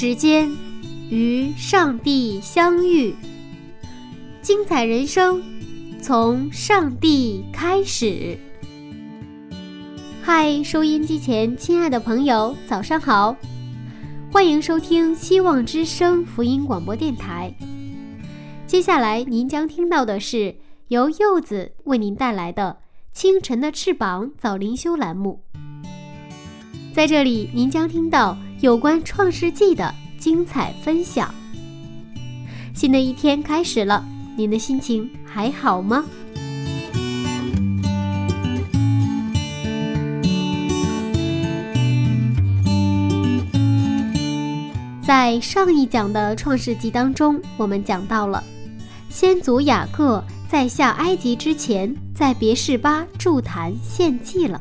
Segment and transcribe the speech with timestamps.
[0.00, 0.50] 时间
[1.10, 3.14] 与上帝相遇。
[4.40, 5.42] 精彩人生
[6.00, 8.38] 从上帝开始。
[10.22, 13.36] 嗨，收音机前亲爱的朋友，早上好！
[14.32, 17.54] 欢迎收听希望之声福音广播电台。
[18.66, 20.56] 接下来您将听到的是
[20.88, 22.78] 由柚子为您带来的
[23.14, 25.42] 《清晨的翅膀》早灵修栏目。
[26.94, 31.34] 在这里，您将听到有关创世纪的精彩分享。
[32.74, 34.04] 新的一天开始了。
[34.36, 36.04] 您的心情还好吗？
[45.02, 48.42] 在上一讲的《创世纪》当中，我们讲到了
[49.08, 54.60] 先祖雅各在下埃及之前，在别是巴筑坛献祭了。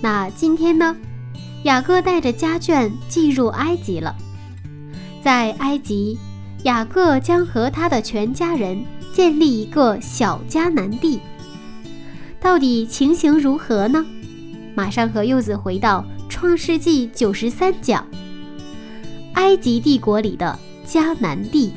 [0.00, 0.94] 那今天呢，
[1.64, 4.16] 雅各带着家眷进入埃及了，
[5.22, 6.18] 在埃及。
[6.64, 11.18] 雅各将和他的全家人建立一个小迦南地，
[12.38, 14.04] 到底情形如何呢？
[14.74, 18.06] 马上和柚子回到《创世纪》九十三讲，
[19.32, 21.72] 埃及帝国里的迦南地。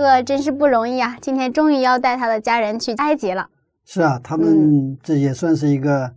[0.00, 1.18] 雅各真是不容易啊！
[1.20, 3.50] 今天终于要带他的家人去埃及了。
[3.84, 6.14] 是啊，他们这也算是一个，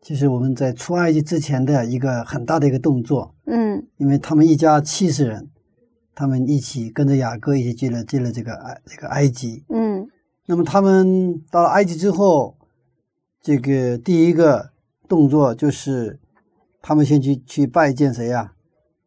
[0.00, 3.34] 就是我们在出埃及之前的一个很大的一个动作。
[3.46, 5.50] 嗯，因为他们一家七十人，
[6.14, 9.64] 他们一起跟着雅各一起进了进了这个埃这个埃及。
[9.70, 10.06] 嗯，
[10.46, 12.56] 那么他们到了埃及之后，
[13.42, 14.70] 这个第一个
[15.08, 16.20] 动作就是
[16.80, 18.52] 他们先去去拜见谁呀？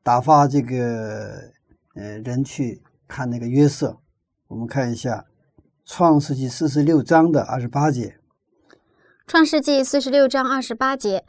[0.04, 1.50] 打发这个
[1.96, 2.82] 呃人去。
[3.14, 4.00] 看那个约瑟，
[4.48, 5.28] 我们看一下
[5.86, 8.18] 《创世纪》四十六章的二十八节。
[9.28, 11.24] 《创世纪》四十六章二十八节，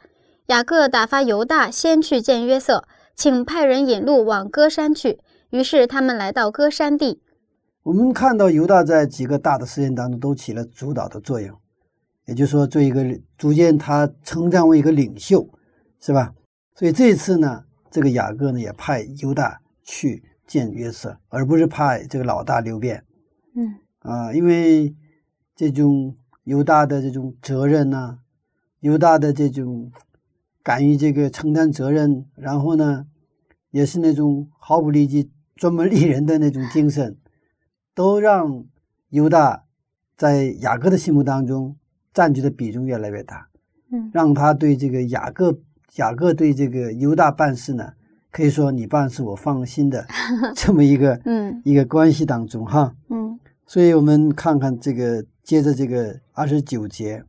[0.47, 5.19] 雅各打发犹大先去见约瑟，请派人引路往歌山去。
[5.51, 7.21] 于是他们来到歌山地。
[7.83, 11.55] 我们看到犹大在几个大的事件当中都起了主导的作用，
[12.25, 13.05] 也就是说，做一个
[13.37, 15.47] 逐渐他成长为一个领袖，
[15.99, 16.33] 是吧？
[16.73, 20.23] 所以这次呢，这个雅各呢也派犹大去。
[20.45, 23.03] 见约瑟，而不是派这个老大流变。
[23.55, 24.95] 嗯啊，因为
[25.55, 28.19] 这种犹大的这种责任呐，
[28.81, 29.91] 犹大的这种
[30.61, 33.07] 敢于这个承担责任，然后呢，
[33.71, 37.17] 也是那种毫不利己、专门利人的那种精神，
[37.95, 38.65] 都让
[39.09, 39.65] 犹大
[40.15, 41.75] 在雅各的心目当中
[42.13, 43.49] 占据的比重越来越大。
[43.91, 45.59] 嗯，让他对这个雅各、
[45.95, 47.93] 雅各对这个犹大办事呢。
[48.35, 50.05] 可以说你办事我放心的
[50.53, 57.23] 这么一个嗯一个关系当中哈嗯，所以我们看看这个接着这个二十九节，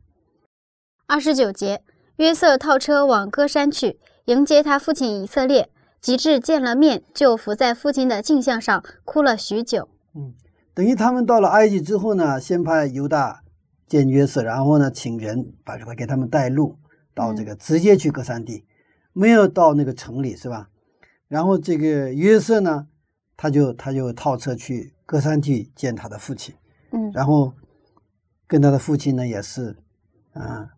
[1.07, 1.81] 二十九节，
[2.17, 5.69] 约瑟套车往歌山去迎接他父亲以色列，
[6.01, 9.87] 及至见了面，就伏在父亲的镜像上哭了许久。
[10.13, 10.33] 嗯，
[10.73, 13.43] 等于他们到了埃及之后呢，先派犹大
[13.87, 16.75] 见约瑟，然后呢请人把这个给他们带路
[17.15, 18.65] 到这个直接去歌山地，
[19.13, 20.67] 没有到那个城里是吧？
[21.27, 22.87] 然后这个约瑟呢，
[23.35, 26.55] 他就他就套车去歌山地见他的父亲，
[26.91, 27.53] 嗯，然后
[28.47, 29.75] 跟他的父亲呢也是，
[30.33, 30.69] 啊，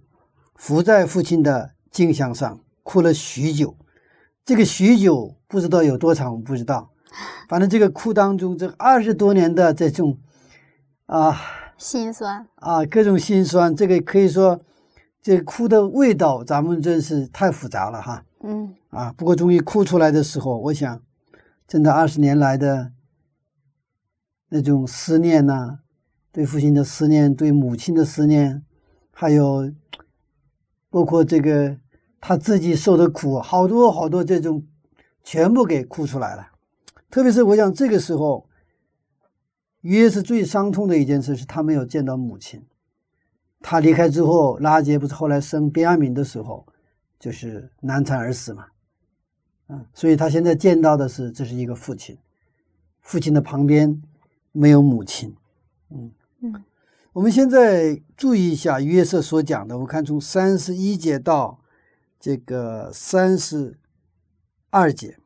[0.56, 3.76] 伏在父亲的镜像上哭了许久，
[4.44, 6.90] 这个许久不知道有多长，我不知道，
[7.48, 10.18] 反正这个哭当中这二十多年的这种
[11.06, 11.40] 啊
[11.78, 12.48] 心酸。
[12.56, 14.60] 啊各种心酸，这个可以说
[15.22, 18.26] 这哭的味道，咱们真是太复杂了哈。
[18.42, 21.02] 嗯啊，不过终于哭出来的时候，我想，
[21.68, 22.94] 真的二十年来的
[24.48, 25.80] 那种思念呐，
[26.32, 28.64] 对父亲的思念，对母亲的思念，
[29.12, 29.72] 还有
[30.90, 31.78] 包括这个
[32.22, 34.66] 他自己受的苦，好多好多这种
[35.24, 36.48] 全部给哭出来了。
[37.12, 38.48] 特别是我想这个时候，
[39.82, 42.66] 约是最伤痛的一件事是他没有见到母亲。
[43.62, 46.66] 他离开之后，拉杰不是后来生便雅敏的时候，
[47.20, 48.68] 就是难产而死嘛。
[49.68, 52.18] 嗯，所以他现在见到的是这是一个父亲，
[53.02, 54.02] 父亲的旁边
[54.52, 55.36] 没有母亲。
[55.92, 56.12] 嗯
[56.42, 56.64] 嗯，
[57.14, 61.60] 我们现在注意一下约瑟所讲的，我看从三十一节到
[62.20, 63.78] 这个三十
[64.70, 65.18] 二节，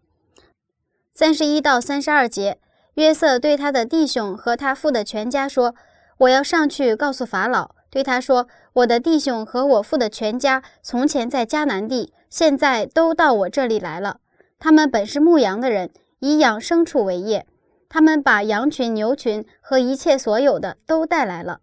[1.14, 2.60] 三十一到三十二节，
[2.96, 5.76] 约瑟对他的弟兄和他父的全家说
[6.20, 14.20] ：“我要上去告诉法老。”对他说：“我的弟兄和我父的全家从前在迦南地，现在都到我这里来了。
[14.58, 17.46] 他们本是牧羊的人，以养牲畜为业。
[17.88, 21.62] 他们把羊群、牛群和一切所有的都带来了。”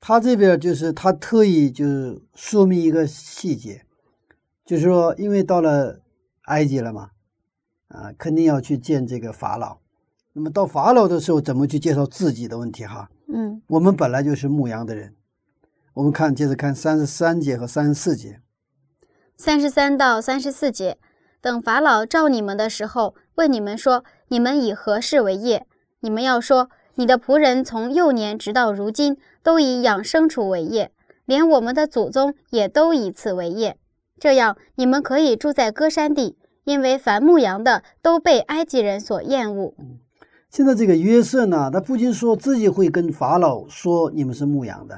[0.00, 3.84] 他这边就是他特意就是说明一个细节，
[4.66, 6.00] 就是说，因为到了
[6.46, 7.10] 埃及了嘛，
[7.86, 9.78] 啊，肯定要去见这个法老。
[10.32, 12.84] 那么到法老的时候，怎么去介绍自己的问题？
[12.84, 15.14] 哈，嗯，我们本来就是牧羊的人。
[15.98, 18.40] 我们看，接着看三十三节和三十四节。
[19.36, 20.96] 三十三到三十四节，
[21.40, 25.66] 等法老召你们的时候，问你们说：“你们以何事为业？”
[25.98, 30.92] 你们要说：“你的仆人从幼年直到如今，都以养牲畜为业，
[31.24, 33.76] 连我们的祖宗也都以此为业。
[34.20, 39.74] 这样，你们可以住在歌山地，因为凡牧羊的都被埃及人所厌恶。”
[40.48, 44.96] 现在这个约瑟呢，他不仅说自己会跟法老说：“你们是牧羊的。”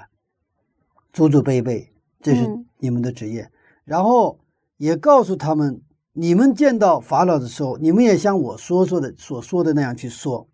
[1.12, 2.48] 祖祖辈辈，这是
[2.78, 3.50] 你们的职业。
[3.84, 4.38] 然后
[4.76, 5.80] 也告诉他们，
[6.12, 10.48] 你们见到法老的时候，你们也像我说说的所说的那样去说，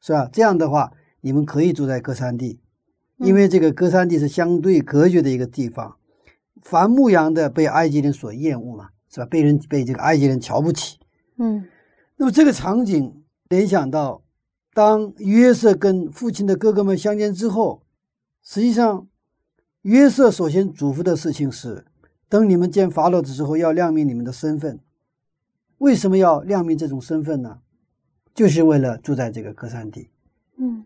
[0.00, 0.28] 是吧？
[0.32, 2.58] 这样的话，你们可以住在歌山地，
[3.18, 5.96] 因为这个歌山地是相对隔绝的一个地方。
[6.62, 9.26] 凡牧羊的被埃及人所厌恶嘛，是吧？
[9.26, 10.98] 被人被这个埃及人瞧不起。
[11.36, 11.66] 嗯，
[12.16, 14.22] 那么这个场景联想到，
[14.72, 17.82] 当约瑟跟父亲的哥哥们相见之后，
[18.42, 19.06] 实际上。
[19.82, 21.86] 约瑟首先嘱咐的事情是：
[22.28, 24.78] 等你们见法老的时候，要亮明你们的身份。
[25.78, 27.60] 为什么要亮明这种身份呢？
[28.34, 30.10] 就是为了住在这个歌山地。
[30.58, 30.84] 嗯，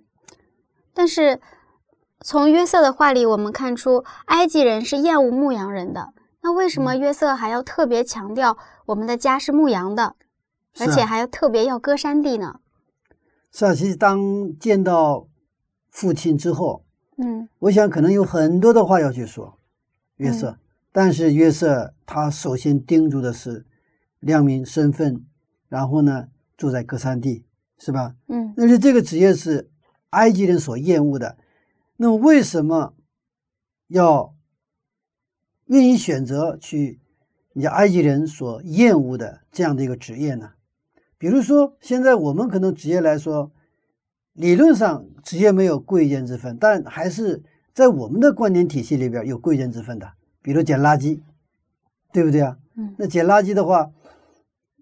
[0.93, 1.41] 但是
[2.21, 6.15] 从约瑟的话里，我们看出埃及人是厌恶牧羊人的。
[6.43, 8.57] 那为什么约瑟还要特别强调
[8.87, 10.15] 我们的家是牧羊的，
[10.79, 12.61] 而且还要特别要歌山地呢？
[13.51, 15.27] 是啊，其实当见到
[15.91, 16.85] 父亲之后。
[17.17, 19.57] 嗯，我想可能有很多的话要去说，
[20.17, 20.59] 约瑟，
[20.91, 23.65] 但是约瑟他首先叮嘱的是
[24.19, 25.25] 亮明身份，
[25.69, 27.45] 然后呢住在歌山地，
[27.79, 28.17] 是吧？
[28.27, 29.71] 嗯，但是这个职业是
[30.11, 31.37] 埃及人所厌恶的，
[31.97, 32.95] 那么为什么
[33.87, 34.35] 要
[35.67, 36.99] 愿意选择去
[37.53, 40.55] 你埃及人所厌恶的这样的一个职业呢？
[41.17, 43.53] 比如说现在我们可能职业来说。
[44.35, 47.43] 理论上职业没有贵贱之分，但还是
[47.73, 50.13] 在我们的观念体系里边有贵贱之分的。
[50.43, 51.21] 比如捡垃圾，
[52.13, 52.59] 对不对啊？
[52.77, 53.93] 嗯，那捡垃圾的话，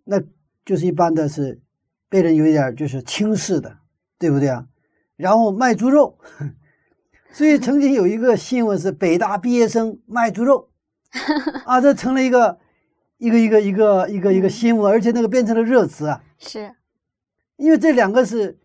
[0.05, 0.21] 那
[0.65, 1.61] 就是一般的是
[2.09, 3.77] 被人有一点就是轻视的，
[4.19, 4.67] 对不对啊？
[5.17, 6.19] 然后卖猪肉，
[7.31, 10.71] 所以曾经有一个新闻是北大毕业生卖猪肉，
[11.67, 12.59] 啊，这成了一个
[13.19, 16.25] 一个一个一个一个一个新闻，而且那个变成了热词啊。
[16.39, 16.75] 是，
[17.57, 18.59] 因为这两个是。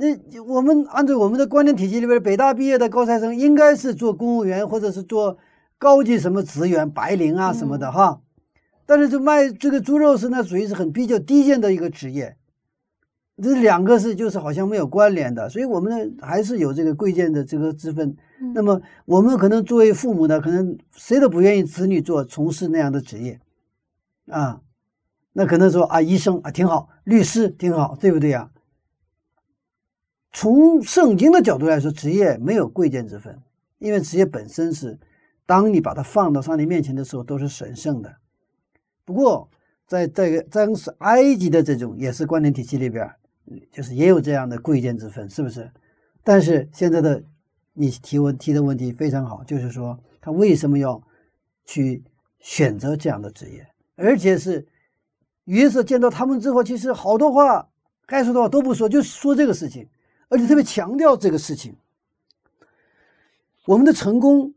[0.00, 5.36] 那我们按照我们的观念体系里边，北大毕业的高材生应该是做公务员或者是做
[5.76, 8.20] 高级什么职员、白领啊什么的哈。
[8.86, 12.36] 但是这卖这个猪肉是那属于是很比较低贱的一个职业，
[13.42, 18.16] 这两个是就是好像没有关联的，所以我们呢还是有这个贵贱的这个之分。
[18.54, 23.40] 那么我们可能作为父母呢，可能谁都不愿意子女做从事那样的职业
[24.30, 24.60] 啊。
[25.32, 28.50] 那可能说啊，医生啊挺好，律师挺好，对不对呀？
[30.32, 33.40] 从圣经的角度来说，职业没有贵贱之分，
[33.78, 34.98] 因为职业本身是，
[35.46, 38.14] 当你把它放到上帝面前的时候，都是神圣的。
[39.04, 39.48] 不过，
[39.86, 43.10] 在这个当时埃及的这种也是观念体系里边，
[43.72, 45.70] 就是也有这样的贵贱之分，是不是？
[46.22, 47.22] 但是现在的
[47.72, 51.02] 你提问提的问题非常好，就是说他为什么要
[51.64, 52.04] 去
[52.38, 53.66] 选择这样的职业，
[53.96, 54.66] 而且是
[55.44, 57.70] 约瑟见到他们之后，其实好多话
[58.06, 59.88] 该说的话都不说，就说这个事情。
[60.28, 61.76] 而且特别强调这个事情，
[63.66, 64.54] 我们的成功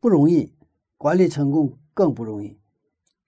[0.00, 0.52] 不容易，
[0.96, 2.58] 管理成功更不容易。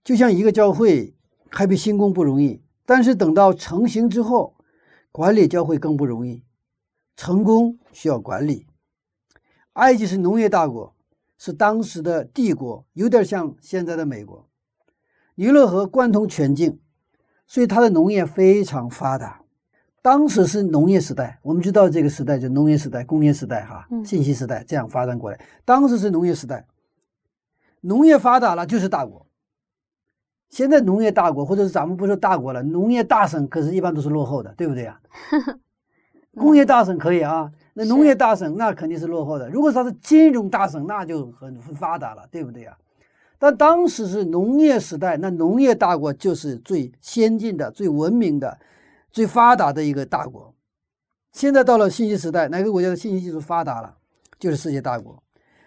[0.03, 1.15] 就像一个教会
[1.51, 4.57] 开辟新工不容易，但是等到成型之后，
[5.13, 6.43] 管理教会更不容易。
[7.17, 8.67] 成功需要管理。
[9.75, 10.97] 埃及是农业大国，
[11.39, 14.49] 是当时的帝国，有点像现在的美国。
[15.37, 16.81] 尼罗河贯通全境，
[17.47, 19.44] 所以它的农业非常发达。
[20.05, 25.41] 当时是农业时代，我们知道这个时代就农业时代、工业时代、哈嗯信息时代这样发展过来。
[25.65, 26.67] 当时是农业时代，
[27.81, 29.27] 农业发达了就是大国。
[30.51, 35.01] 现在农业大国，或者是咱们不说大国了，农业大省，可是一般都是落后的，对不对呀、
[36.37, 39.49] 工业大省可以啊，那农业大省那肯定是落后的。
[39.49, 42.77] 如果它是金融大省，那就很很发达了，对不对呀、
[43.39, 48.59] 但当时是农业时代，那农业大国就是最先进的、最文明的、
[49.14, 50.52] 最发达的一个大国。
[51.33, 53.97] 现在到了信息时代，哪个国家的信息技术发达了，
[54.40, 55.23] 就是世界大国。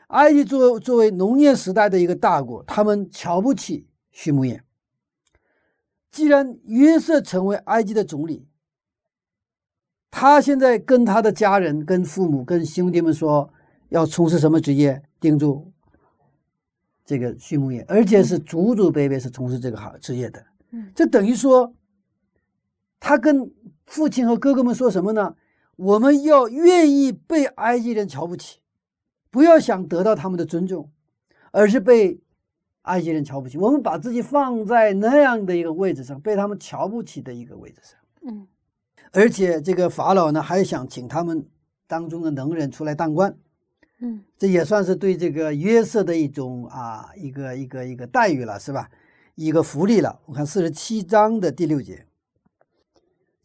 [0.08, 4.62] 埃及作为作为农业时代的一个大国，他们瞧不起畜牧业。
[6.12, 8.48] 既然约瑟成为埃及的总理，
[10.12, 13.50] 他现在跟他的家人、跟父母、跟兄弟们说
[13.90, 15.72] 要从事什么职业，盯住
[17.06, 20.46] 这个畜牧业，而且是祖祖辈辈是从事这个行职业的。
[20.72, 21.74] 嗯这等于说，
[23.00, 23.52] 他跟
[23.86, 25.36] 父亲和哥哥们说什么呢？
[25.76, 28.60] 我们要愿意被埃及人瞧不起，
[29.30, 30.90] 不要想得到他们的尊重，
[31.52, 32.20] 而是被
[32.84, 33.58] 埃及人瞧不起。
[33.58, 38.00] 我们把自己放在那样的一个位置上，被他们瞧不起的一个位置上。
[38.24, 38.48] 嗯
[39.12, 41.48] 而且这个法老呢，还想请他们
[41.88, 43.38] 当中的能人出来当官，
[44.00, 48.90] 嗯这也算是对这个约瑟的一种啊一个一个一个待遇了，是吧？
[49.36, 50.20] 一个福利了。
[50.26, 52.07] 我看四十七章的第六节，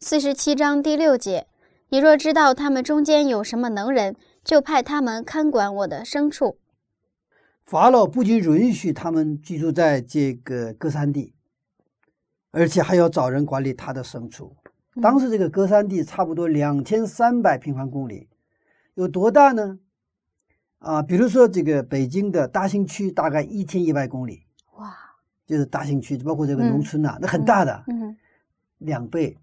[0.05, 1.47] 四十七章第六节，
[1.87, 6.57] 你若知道他们中间有什么能人，就派他们看管我的牲畜。
[7.63, 11.33] 法老不仅允许他们居住在这个歌山地，
[12.51, 14.57] 而且还要找人管理他的牲畜。
[15.01, 18.27] 当时这个歌山地差不多两千三百平方公里，
[18.95, 19.79] 有多大呢？
[20.79, 24.43] 啊，比如说这个北京的大兴区大概一千一百公里，
[24.75, 24.93] 哇，
[25.47, 28.17] 就是大兴区，包括这个嗯农村呐、那很大的，嗯
[28.79, 29.37] 两倍，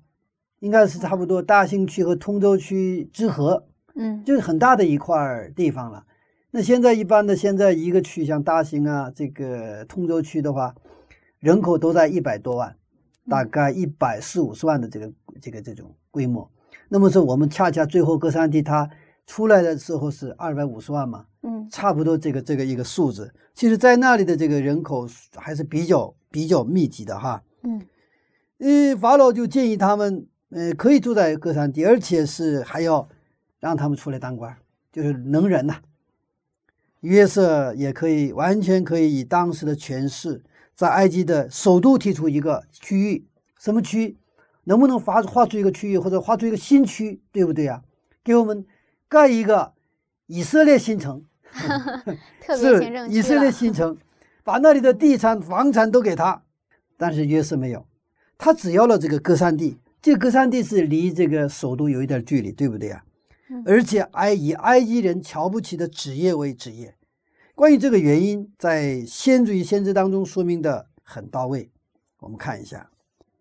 [0.61, 6.07] 应该是差不多大兴区和通州区之和，嗯就是很大的一块儿地方了。
[6.53, 10.75] 那现在一般的，现在一个区像大兴啊，这个通州区的话，
[11.39, 12.77] 人口都在一百多万，
[13.29, 16.51] 大概一百四五十万的这个这个这种规模。
[16.89, 18.91] 那么说，我们恰恰最后各山地它
[19.27, 23.33] 出来的时候是二百五十万嘛，嗯差不多这个这个一个数字。
[23.55, 27.43] 其实，在那里的这个人口还是比较比较密集的哈。
[27.63, 27.81] 嗯
[28.59, 33.09] 呃，法老就建议他们，呃，可以住在歌山地，而且是还要
[33.61, 34.57] 让他们出来当官，
[34.93, 35.77] 就是能人呐、
[37.01, 40.43] 约瑟也可以完全可以以当时的权势，
[40.75, 43.27] 在埃及的首都提出一个区域，
[43.59, 44.17] 什么区？
[44.65, 47.83] 能不能划划出一个区域，或者划出一个新区，对不对呀、
[48.25, 48.67] 给我们
[49.09, 49.73] 盖一个
[50.27, 51.25] 以色列新城，
[52.43, 53.97] 特别是行政以色列新城，
[54.45, 56.43] 把那里的地产、房产都给他。
[56.97, 57.87] 但是约瑟没有，
[58.37, 59.79] 他只要了这个歌山地。
[60.03, 63.03] 这个歌山地是离这个首都有一点距离，对不对呀、
[63.51, 66.95] 嗯而且埃以埃及人瞧不起的职业为职业。
[67.55, 71.71] 关于这个原因，在先祖与先知当中说明的很到位。
[72.21, 72.89] 我们看一下，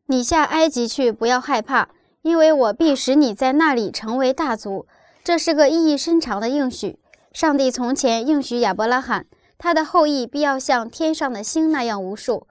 [0.08, 1.90] 你下埃及去，不要害怕，
[2.24, 4.86] 因为我必使你在那里成为大族。
[5.24, 6.98] 这是个意义深长的应许。
[7.32, 12.48] 上帝从前应许亚伯拉罕，他的后裔必要像天上的星那样无数。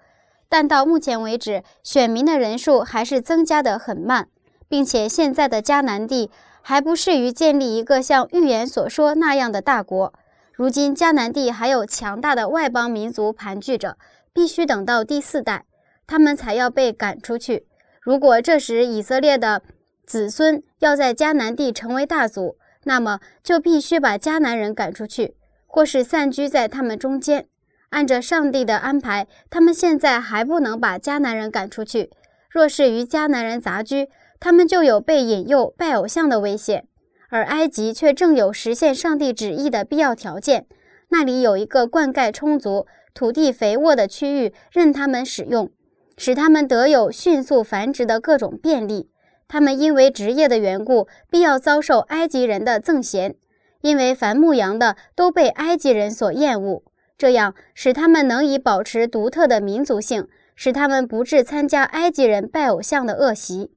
[0.48, 4.28] 但到目前为止，选民的人数还是增加得很慢，
[4.68, 6.30] 并且现在的迦南地
[6.62, 10.12] 还不适于建立一个像预言所说那样的大国。
[10.52, 13.96] 如今迦南地还有强大的外邦民族盘踞着，
[14.32, 15.66] 必须等到第四代。
[16.06, 17.66] 他们才要被赶出去。
[18.00, 19.60] 如果这时以色列的
[20.06, 25.36] 子孙要在迦南地成为大族，那么就必须把迦南人赶出去，
[25.66, 27.46] 或是散居在他们中间。
[27.90, 32.10] 按着上帝的安排，他们现在还不能把迦南人赶出去。
[32.50, 34.08] 若是与迦南人杂居，
[34.40, 36.86] 他们就有被引诱拜偶像的危险。
[37.30, 40.66] 而埃及却正有实现上帝旨意的必要条件，
[41.10, 45.70] 那里有一个灌溉充足、土地肥沃的区域，任他们使用。
[46.16, 49.08] 使他们得有迅速繁殖的各种便利。
[49.46, 53.36] 他们因为职业的缘故，必要遭受埃及人的憎嫌，
[53.82, 56.82] 因为凡牧羊的都被埃及人所厌恶。
[57.18, 63.72] 这样使他们能以保持独特的民族性，使他们不致参加埃及人拜偶像的恶习。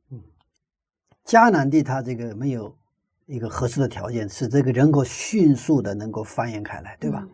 [1.25, 2.77] 迦南地它这个没有
[3.25, 7.23] 一个合适的条件，使这个人口迅速的能够繁衍开来，对吧？
[7.23, 7.29] 嗯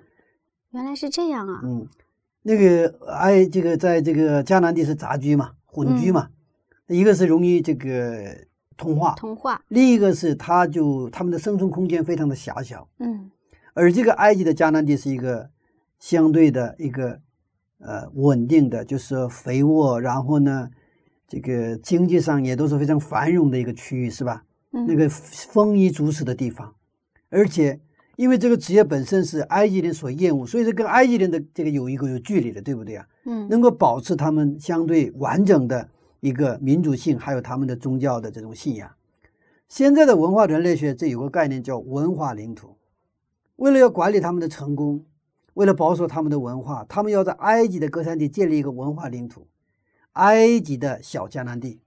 [0.72, 1.62] 原来是这样啊！
[1.64, 1.88] 嗯，
[2.44, 6.28] 那个埃这个在这个迦南地是杂居嘛，混居嘛，
[6.88, 8.36] 一个是容易这个
[8.76, 13.32] 通化，童话，另一个是它就他们的生存空间非常的狭小，嗯
[13.74, 15.50] 而这个埃及的迦南地是一个
[16.00, 17.20] 相对的一个
[17.80, 20.70] 呃稳定的，就是肥沃，然后呢，
[21.28, 24.44] 这个经济上也都是非常繁荣的一个区域，是吧？
[24.74, 26.76] 嗯那个丰衣足食的地方，
[27.30, 27.80] 而且
[28.18, 33.08] 因为这个职业本身是埃及人所厌恶，所以说跟埃及人的这个有一个有距离的，对不对啊？
[33.24, 35.90] 嗯，能够保持他们相对完整的
[36.20, 38.92] 一个民族性，还有他们的宗教的这种信仰。
[39.70, 42.76] 现在的文化人类学这有个概念叫文化领土，
[43.56, 45.06] 为了要管理他们的成功，
[45.58, 49.48] 为了保守他们的文化，他们要在埃及的各山地建立一个文化领土，
[50.14, 51.82] 埃及的小迦南地。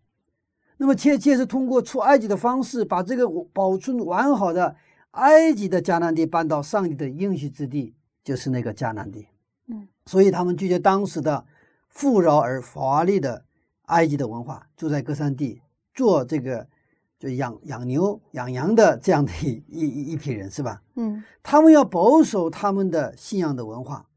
[0.77, 4.75] 那么，切切是通过出埃及的方式，把这个保存完好的
[5.13, 9.29] 埃及的迦南地搬到上帝的应许之地，就是那个迦南地。
[9.69, 11.47] 嗯，所以他们拒绝当时的
[11.89, 13.45] 富饶而华丽的
[13.83, 15.63] 埃及的文化，住在各山地，
[15.95, 16.67] 做这个
[17.21, 20.83] 就养养牛、养羊的这样的一一一批人，是吧？
[20.97, 24.09] 嗯，他们要保守他们的信仰的文化，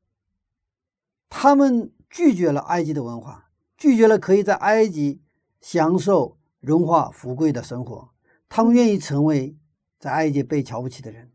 [1.30, 5.22] 他们拒绝了埃及的文化，拒绝了可以在埃及
[5.62, 6.38] 享受。
[6.64, 8.12] 荣华富贵的生活，
[8.48, 9.58] 他们愿意成为
[10.00, 11.30] 在埃及被瞧不起的人。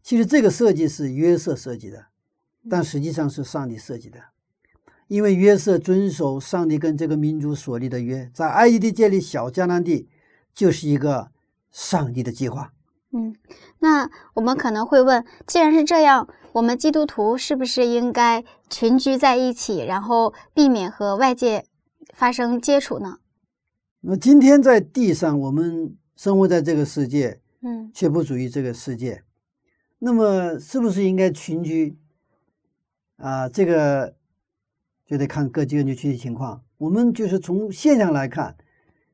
[0.00, 2.06] 其实这个设计是约瑟设计的，
[2.70, 4.20] 但实际上是上帝设计的。
[5.08, 10.08] 因为约瑟遵守上帝跟这个民族所立的约，在埃及地建立小迦南地，
[10.54, 11.30] 就是一个
[11.70, 12.72] 上帝的计划。
[13.12, 13.34] 嗯，
[13.80, 21.64] 那我们可能会问：既然是这样，我们基督徒是不是应该群居在一起，然后避免和外界
[22.14, 23.18] 发生接触呢？
[24.00, 29.24] 那么今天在地上，我们生活在这个世界，嗯，却不属于这个世界。
[29.98, 31.98] 那么，是不是应该群居？
[33.16, 34.14] 啊，这个
[35.04, 36.62] 就得看各地区具体情况。
[36.78, 38.56] 我们就是从现象来看，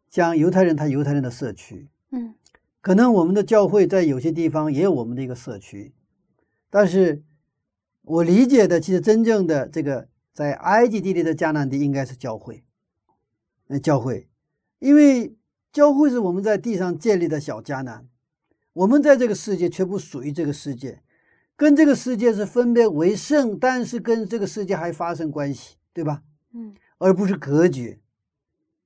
[0.09, 2.35] 像犹太人，他犹太人的社区，嗯，
[2.81, 5.93] 可能我们的教会在有些地方也有我们的一个社区，
[6.71, 7.23] 但是
[8.03, 12.65] 我理解的，其实真正的这个在埃及地里的迦南地应该是教会，
[13.67, 14.29] 那教会。
[14.79, 15.35] 因为
[15.73, 18.07] 教会是我们在地上建立的小迦南，
[18.75, 21.03] 我们在这个世界却不属于这个世界，
[21.57, 26.23] 跟这个世界是分别为圣，但是跟这个世界还发生关系，对吧？
[26.53, 27.99] 嗯，而不是隔绝。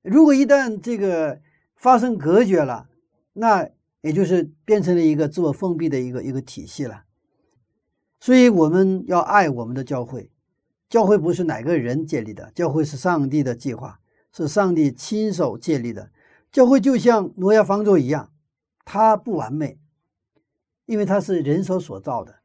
[0.01, 1.39] 如果一旦这个
[1.75, 2.89] 发生隔绝了，
[3.33, 3.69] 那
[4.01, 7.03] 也就是变成了一个自我封闭的一个一个体系了。
[8.19, 10.31] 所以我们要爱我们的教会，
[10.89, 13.99] 教会不是哪个人建立的，教会是上帝的计划。
[14.33, 16.09] 是上帝亲手建立的
[16.53, 18.31] 教会，就像挪亚方舟一样，
[18.85, 19.77] 它不完美，
[20.85, 22.35] 因为它是人手所造的。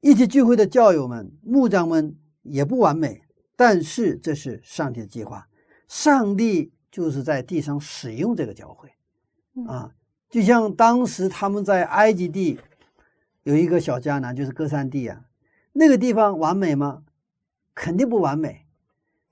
[0.00, 3.22] 一起聚会的教友们、牧长们也不完美，
[3.56, 5.48] 但是这是上帝的计划。
[5.88, 8.92] 上帝就是在地上使用这个教会，
[9.66, 9.92] 啊，
[10.30, 12.58] 就像当时他们在埃及地
[13.42, 15.24] 有一个小迦南，就是哥山地啊，
[15.72, 17.02] 那个地方完美吗？
[17.74, 18.66] 肯定不完美。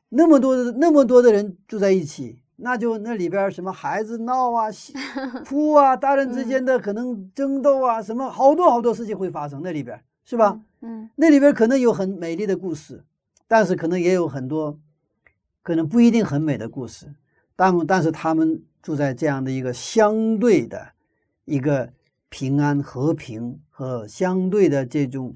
[0.08, 4.68] 那么多的那么多的人住在一起，那就那里边什么孩子闹啊、
[5.44, 9.60] 哭啊，大人之间的可能争斗啊，什么好多好多事情会发生。
[9.62, 10.60] 那里边是吧？
[10.80, 13.04] 嗯，那里边可能有很美丽的故事，
[13.48, 14.78] 但是可能也有很多
[15.62, 17.12] 可能不一定很美的故事。
[17.56, 20.86] 但但是他们住在这样的一个相对的
[21.44, 21.90] 一个
[22.28, 25.34] 平安、和平和相对的这种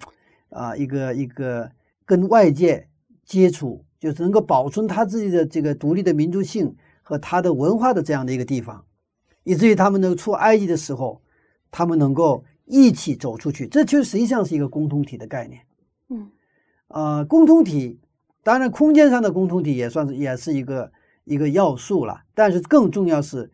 [0.50, 1.72] 啊一个一个
[2.04, 2.86] 跟外界
[3.24, 3.84] 接触。
[4.00, 8.82] 就是能够保存他自己的这个独立的民族性和他的文化的这样的一个地方，
[9.44, 11.20] 以至于他们能出埃及的时候，
[11.70, 13.66] 他们能够一起走出去。
[13.66, 15.60] 这就实际上是一个共同体的概念。
[16.08, 16.30] 嗯，
[16.88, 18.00] 呃，共同体，
[18.42, 20.90] 当然空间上的共同体也算是也是一个
[21.30, 22.22] 一个要素了。
[22.34, 23.50] 但是更重要是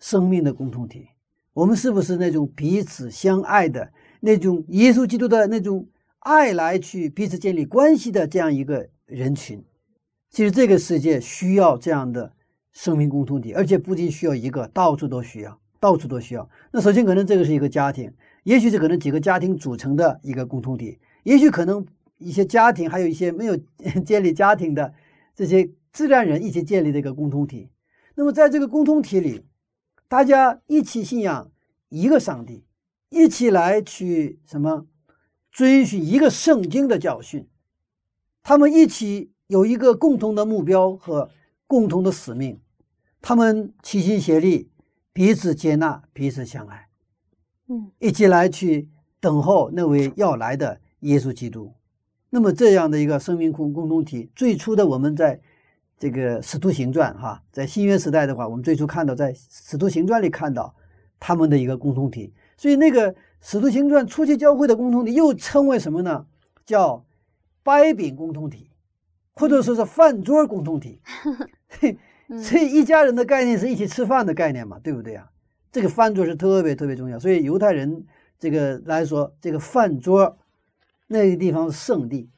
[0.00, 1.08] 生命的共同体。
[1.52, 5.86] 我们是不是那种彼此相爱的那种耶稣基督的那种
[6.18, 8.88] 爱来去彼此建立关系的这样一个？
[9.10, 9.64] 人群，
[10.28, 12.30] 其实这个世界需要这样的
[12.72, 16.46] 生命共同体，而且不仅需要一个，到处都需要，到处都需要。
[16.70, 21.86] 那首先可能这个是一个家庭，也许是可能几个家庭组成的一个共同体，也许可能
[22.18, 23.56] 一些家庭还有一些没有
[24.04, 24.92] 建立家庭的
[25.34, 27.70] 这些自然人一起建立的一个共同体。
[28.14, 29.44] 那么在这个共同体里，
[30.06, 31.50] 大家一起信仰
[31.88, 32.62] 一个上帝，
[33.08, 34.86] 一起来去什么
[35.50, 37.48] 遵循一个圣经的教训。
[38.44, 41.30] 他们一起有一个共同的目标和
[41.66, 42.60] 共同的使命，
[43.20, 44.70] 他们齐心协力，
[45.12, 46.86] 彼此接纳，彼此相爱，
[47.66, 51.74] 嗯，一起来去等候那位要来的耶稣基督。
[52.30, 55.40] 那么这样的一个生命共共同体，最初的我们在
[55.98, 60.74] 这个使徒行传哈，在新约时代的话，我们最初看到在使徒行传里看到
[61.18, 62.32] 他们的一个共同体。
[62.56, 66.26] 所以那个使徒行传初期教会的共同体又称为什么呢？
[66.64, 67.04] 叫。
[67.64, 68.70] 掰饼共同体，
[69.34, 71.02] 或者说是饭桌共同体。
[72.42, 75.28] 所以一家人的概念是一起吃饭的概念嘛，对不对啊？
[75.70, 77.18] 这个饭桌是特别特别重要。
[77.18, 78.06] 所以犹太人
[78.38, 80.38] 这个来说，这个饭桌
[81.08, 82.30] 那个地方是圣地。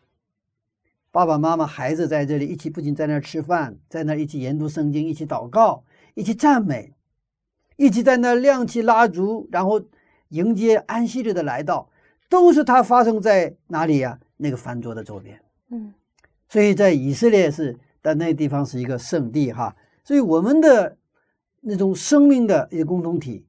[1.13, 5.83] 爸爸妈妈、孩子在这里一起，不仅在那儿吃饭，在那儿一起研读圣经，一起祷告，
[6.15, 6.95] 一起赞美，
[7.77, 9.83] 一起在那儿亮起蜡烛，然后
[10.29, 11.91] 迎接安息日的来到，
[12.29, 14.21] 都是它发生在哪里呀？
[14.37, 15.41] 那个饭桌的周边。
[15.71, 15.93] 嗯，
[16.49, 19.77] 所以在以色列是，但那地方是一个圣地哈。
[20.05, 20.97] 所以我们的
[21.61, 23.45] 那种生命的一个共同体，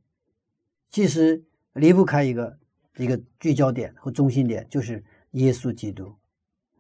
[0.89, 1.43] 其实
[1.74, 2.58] 离不开一个
[2.97, 6.12] 一个聚焦点和中心点，就是耶稣基督。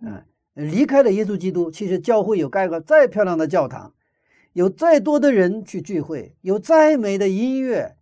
[0.01, 0.23] 嗯。
[0.69, 3.93] 离开了耶稣基督，其实教会有盖个再漂亮的教堂，
[4.53, 7.95] 有再多的人去聚会，有再美的音乐，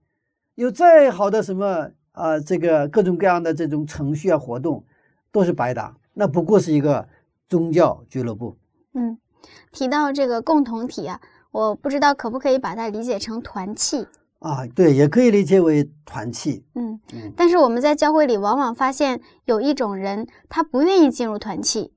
[0.55, 4.83] 有再好的什么啊，这个各种各样的这种程序啊活动，
[5.31, 5.95] 都是白搭。
[6.13, 7.07] 那不过是一个
[7.47, 8.57] 宗教俱乐部。
[8.93, 9.17] 嗯，
[9.71, 14.07] 提到这个共同体啊，我不知道可不可以把它理解成团契
[14.39, 14.65] 啊？
[14.67, 16.65] 对，也可以理解为团契。
[16.75, 17.31] 嗯嗯。
[17.37, 21.93] 但是我们在教会里往往发现有一种人，他不愿意进入团契。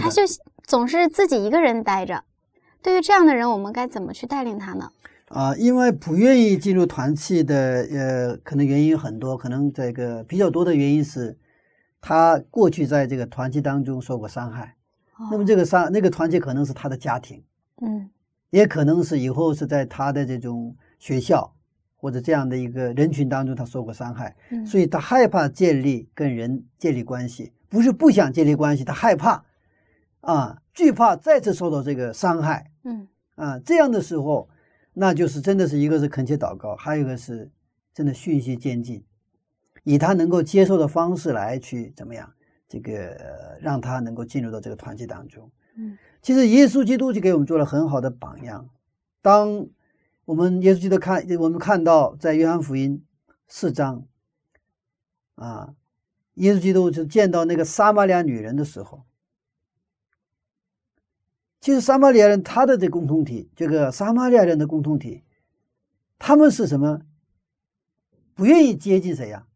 [0.00, 0.22] 他就
[0.64, 2.22] 总是自己一个人待着。
[2.82, 4.90] 对于这样的人，我们该怎么去带领他呢？
[5.28, 7.56] 啊，因为不愿意进入团契的，
[7.90, 11.38] 呃，可能原因很多，可能这个比较多的原因是，
[12.00, 14.76] 他过去在这个团契当中受过伤害。
[15.30, 17.42] 那么这个伤，那个团契可能是他的家庭，
[17.80, 18.10] 嗯，
[18.50, 21.54] 也可能是以后是在他的这种学校
[21.96, 24.34] 或者这样的一个人群当中他受过伤害，
[24.66, 29.44] 所以他害怕建立跟人建立关系，不是不想建立关系，他害怕。
[30.22, 34.48] 啊，惧怕再次受到这个伤害，嗯，啊，这样的时候，
[34.94, 37.50] 那就是真的是一个是恳切祷告，还有一个是
[37.92, 39.04] 真的循序渐进，
[39.82, 42.32] 以他能够接受的方式来去怎么样，
[42.68, 45.50] 这个让他能够进入到这个团体当中。
[45.76, 48.70] 嗯，其实耶稣基督就给我们做了很好的榜样。
[49.22, 49.66] 当
[50.24, 53.04] 我们耶稣基督看，我们看到在约翰福音
[53.48, 54.04] 四章，
[55.34, 55.74] 啊，
[56.34, 59.04] 耶稣基督就见到那个撒玛利亚女人的时候。
[61.62, 65.22] 其实撒玛利亚人他的这共同体，这个撒玛利亚人的共同体，
[66.18, 67.02] 他们是什么？
[68.34, 69.46] 不愿意接近谁呀？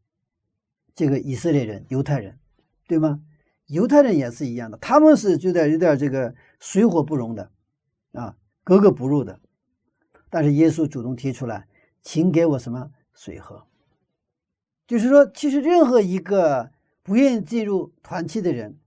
[0.94, 2.38] 这个以色列人、犹太人，
[2.86, 3.20] 对吗？
[3.66, 7.50] 犹太人也是一样的，他们是有点有点这个水火不容的，
[8.12, 9.40] 啊，格格不入的。
[10.30, 11.66] 但是耶稣主动提出来，
[12.02, 13.66] 请给我什么水喝？
[14.86, 16.70] 就是说，其实任何一个
[17.02, 18.78] 不愿意进入团契的人。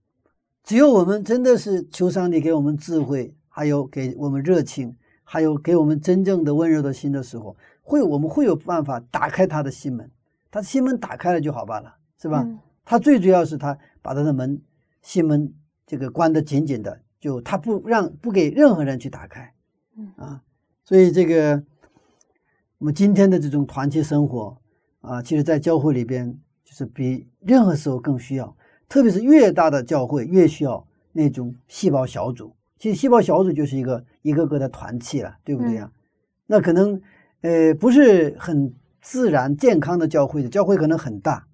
[0.62, 10.10] 只有我们真的是求上帝给我们智慧，还有给我们热情，还有给我们真正的温柔的心的时候，会我们会有办法打开他的心门。
[10.50, 12.46] 他的心门打开了就好办了，是吧？
[12.84, 14.60] 他最主要是他把他的门
[15.00, 15.52] 心门
[15.86, 19.54] 这个关得紧紧的，就他不让不给任何人去打开，
[20.16, 20.42] 啊，
[20.84, 21.62] 所以这个
[22.78, 24.56] 我们今天的这种团结生活
[25.00, 28.56] 啊，其实在教会里边就是比任何时候更需要。
[28.90, 32.52] 特别是越大的教会，越需要那种细胞小组。
[32.76, 35.92] 其实细胞小组就是一个一个个的团契了，对不对呀？
[36.46, 37.00] 那可能，
[37.42, 41.46] 呃，不是很自然健康的教会的教会可能很大，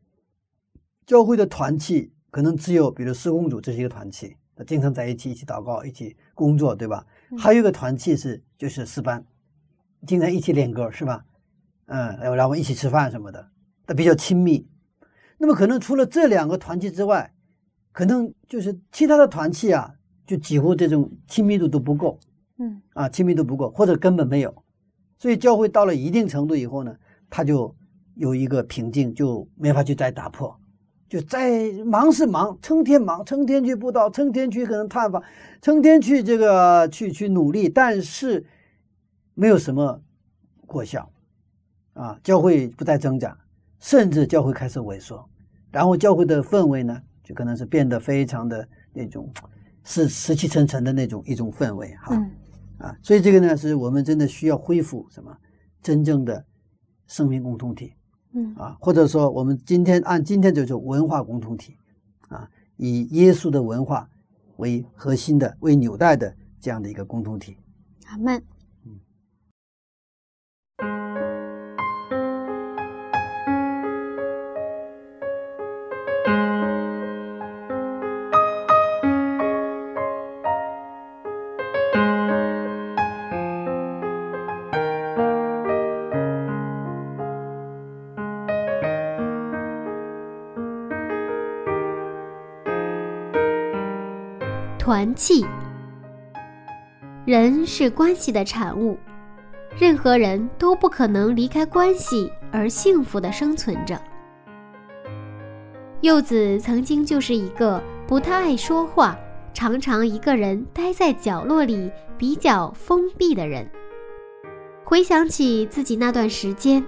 [1.05, 4.35] 教会的团契可能只有，比如施工组，这是一个团契，
[4.67, 7.07] 经常在一起一起祷告，一起工作，对吧？
[7.37, 9.23] 还有一个团契是就是四班，
[10.07, 11.23] 经常一起练歌，是吧？
[11.85, 13.47] 嗯，然后一起吃饭什么的，
[13.87, 14.67] 他比较亲密。
[15.39, 17.33] 那么可能除了这两个团契之外，
[17.93, 19.95] 可能就是其他的团契啊，
[20.27, 22.19] 就几乎这种亲密度都不够，
[22.59, 24.55] 嗯，啊，亲密度不够，或者根本没有。
[25.19, 26.95] 所以教会到了一定程度以后呢，
[27.31, 27.75] 他就
[28.15, 30.55] 有一个瓶颈，就没法去再打破。
[31.09, 35.23] 就再忙是忙，成天忙，成天去布道，成天去可能探访，
[35.63, 38.45] 成天去这个去去努力，但是
[39.35, 40.03] 没有什么
[40.67, 41.09] 果效，
[41.93, 43.39] 啊，教会不再增长。
[43.87, 45.25] 甚至教会开始萎缩，
[45.71, 49.33] 然后教会的氛围呢，就可能是变得非常的那种，
[49.85, 52.17] 是死气沉沉的那种一种氛围哈，
[52.79, 55.33] 啊，所以这个呢，是我们真的需要恢复什么
[55.81, 56.45] 真正的
[57.07, 57.93] 生命共同体，
[58.33, 58.53] 嗯。
[58.57, 61.77] 啊，或者说我们今天按今天就是文化共同体，
[62.27, 64.11] 啊，以耶稣的文化
[64.57, 67.57] 为核心的、为纽带的这样的一个共同体。
[68.07, 68.43] 阿门。
[95.17, 95.45] 气。
[97.25, 98.97] 人是关系的产物，
[99.77, 104.01] 任何人都不可能离开关系而幸福的生存着。
[106.03, 109.19] 柚子曾经就是一个不太爱说话、
[109.53, 113.69] 常常一个人待在角落里、比较封闭的人。
[114.85, 116.85] 回想起自己那段时间，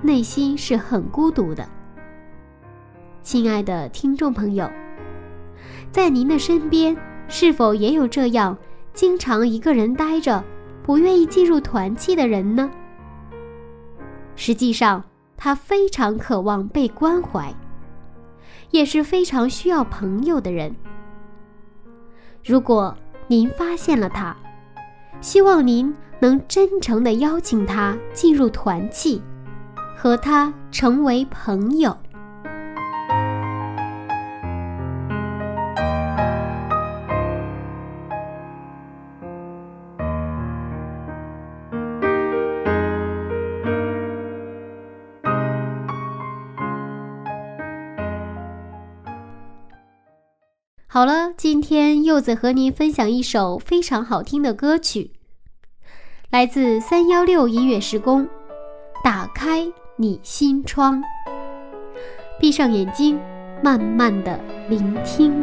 [0.00, 1.68] 内心是很孤独的。
[3.20, 4.70] 亲爱的听众朋友，
[5.90, 6.96] 在您的身边
[7.32, 8.58] 是否也有这样
[8.92, 10.44] 经常一个人待着、
[10.82, 12.70] 不愿意进入团契的人呢？
[14.36, 15.02] 实际上，
[15.34, 17.52] 他非常渴望被关怀。
[18.70, 20.76] 也是非常需要朋友的人。
[22.44, 22.94] 如果
[23.28, 24.36] 您发现了他，
[25.22, 29.22] 希望您能真诚地邀请他进入团契，
[29.96, 31.96] 和他成为朋友。
[50.94, 55.12] 好了，今天柚子和您分享一首非常好听的歌曲，
[56.28, 58.26] 来自三幺六音乐时空，
[59.02, 61.00] 《打开你心窗》，
[62.38, 63.18] 闭上眼睛，
[63.64, 65.42] 慢慢的聆听。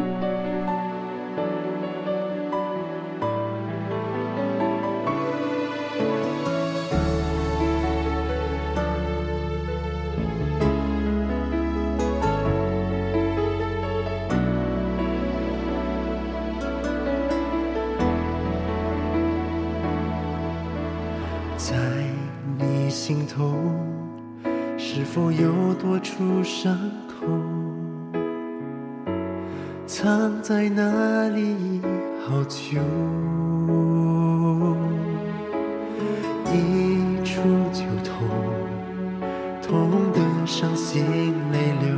[39.69, 41.05] 痛得伤心
[41.51, 41.95] 泪流。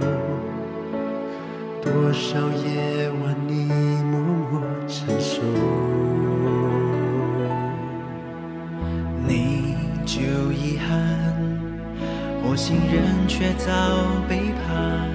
[1.82, 3.54] 多少夜晚你
[4.04, 4.20] 默
[4.52, 5.42] 默承受。
[9.26, 10.20] 你就
[10.52, 10.92] 遗憾
[12.44, 13.72] 我信任却遭
[14.28, 15.08] 背叛，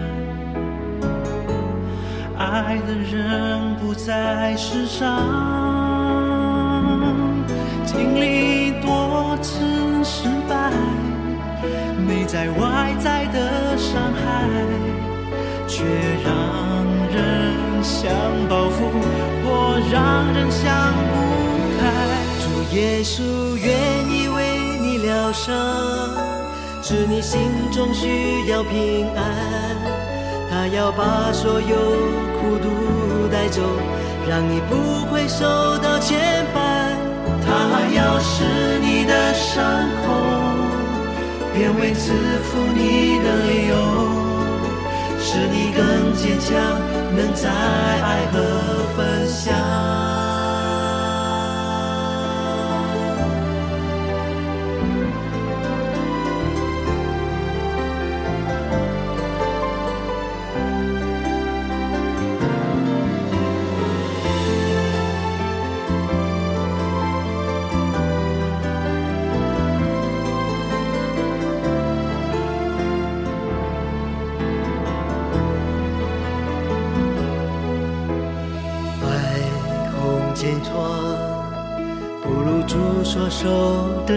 [2.38, 5.04] 爱的人不在世上，
[7.84, 9.60] 经历多次，
[12.36, 14.20] 在外在的伤害，
[15.66, 15.84] 却
[16.22, 16.30] 让
[17.10, 18.12] 人想
[18.46, 18.90] 报复，
[19.42, 21.14] 或让人想不
[21.80, 21.88] 开。
[22.42, 22.44] 主
[22.76, 23.72] 耶稣愿
[24.10, 25.54] 意为你疗伤。
[26.82, 27.40] 是你心
[27.72, 29.24] 中需要平安，
[30.50, 31.76] 他要把所有
[32.38, 33.62] 苦毒带走，
[34.28, 36.58] 让你不会受到牵绊。
[37.46, 38.44] 他要使
[38.82, 39.64] 你的伤
[40.06, 40.12] 口
[41.56, 42.12] 变为赐
[42.44, 43.74] 福你的理由，
[45.18, 46.54] 使你更坚强，
[47.16, 48.36] 能在爱和
[48.94, 49.65] 分享。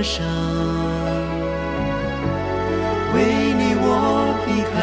[0.01, 0.25] 伤，
[3.13, 3.17] 为
[3.57, 3.85] 你我
[4.45, 4.73] 避开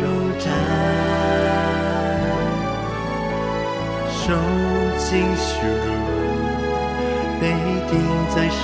[0.00, 0.04] 肉
[0.38, 0.42] 绽，
[4.10, 4.22] 受
[4.98, 5.48] 尽羞
[5.86, 5.88] 辱，
[7.40, 7.42] 被
[7.88, 7.92] 钉
[8.28, 8.60] 在石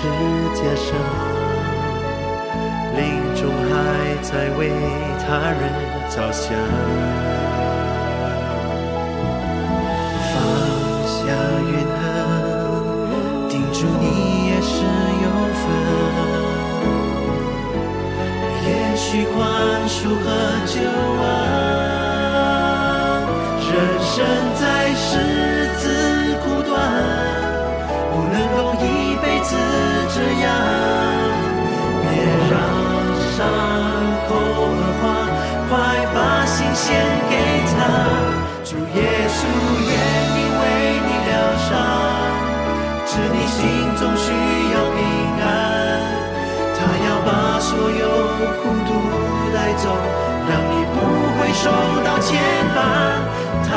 [0.55, 0.89] 架上，
[2.95, 2.99] 临
[3.35, 3.73] 终还
[4.23, 4.61] 在为
[5.27, 5.61] 他人
[6.11, 6.45] 着想，
[10.33, 10.35] 放
[11.07, 11.17] 下
[11.71, 12.05] 怨恨，
[13.49, 14.05] 定住你。
[14.69, 14.73] 是
[15.61, 15.65] 分，
[18.67, 19.37] 也许宽
[19.89, 20.27] 恕和
[20.67, 20.75] 救
[21.21, 21.25] 恩，
[23.69, 24.15] 人生
[24.55, 24.65] 在
[24.95, 25.11] 世
[25.79, 25.85] 自
[26.43, 26.75] 苦短，
[28.13, 28.85] 不能够一
[29.23, 29.49] 辈子
[30.15, 30.45] 这样。
[32.09, 32.13] 别
[32.51, 32.55] 让
[33.37, 33.39] 伤
[34.29, 34.65] 口恶
[35.01, 35.03] 化，
[35.69, 35.71] 快
[36.15, 36.17] 把
[36.47, 36.85] 心献
[37.29, 37.33] 给
[37.73, 37.77] 他。
[38.65, 39.39] 主耶稣
[39.89, 39.93] 愿
[40.35, 40.63] 意为
[41.07, 41.31] 你疗
[41.69, 41.69] 伤，
[43.07, 43.61] 知你心
[43.97, 44.27] 中需。
[47.67, 48.07] 所有
[48.63, 48.91] 孤独
[49.53, 49.85] 带走，
[50.49, 50.97] 让你不
[51.37, 51.65] 会受
[52.07, 52.31] 到牵
[52.75, 52.79] 绊。
[53.67, 53.69] 他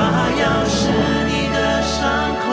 [0.41, 0.77] 要使
[1.29, 1.97] 你的伤
[2.43, 2.47] 口。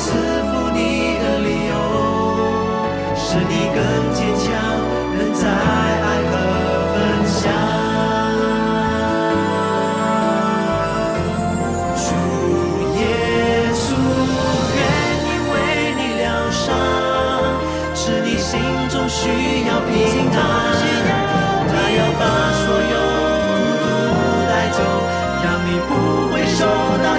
[0.00, 0.78] 赐福你
[1.18, 1.72] 的理由，
[3.16, 3.78] 使你更
[4.14, 4.46] 坚强，
[5.18, 6.32] 能在爱和
[6.94, 6.96] 分
[7.26, 7.44] 享。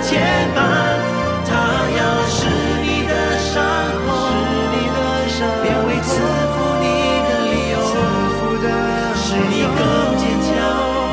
[0.09, 0.17] 肩
[0.55, 0.57] 膀，
[1.45, 1.51] 它
[1.95, 2.39] 要是
[2.81, 3.61] 你的伤
[4.07, 4.09] 口，
[5.61, 6.09] 变为赐
[6.49, 6.85] 福你
[7.29, 7.77] 的理由，
[9.13, 9.79] 使你更
[10.17, 10.49] 坚强，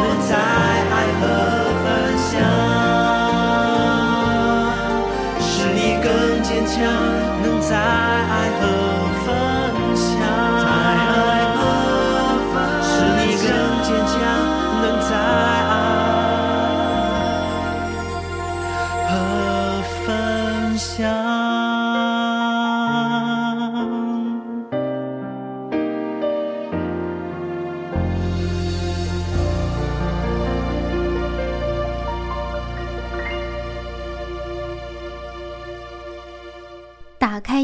[0.00, 0.32] 能在
[0.94, 1.22] 爱和
[1.84, 1.86] 分
[2.24, 2.32] 享，
[5.38, 6.06] 使你更
[6.42, 6.74] 坚强，
[7.42, 8.62] 能在爱和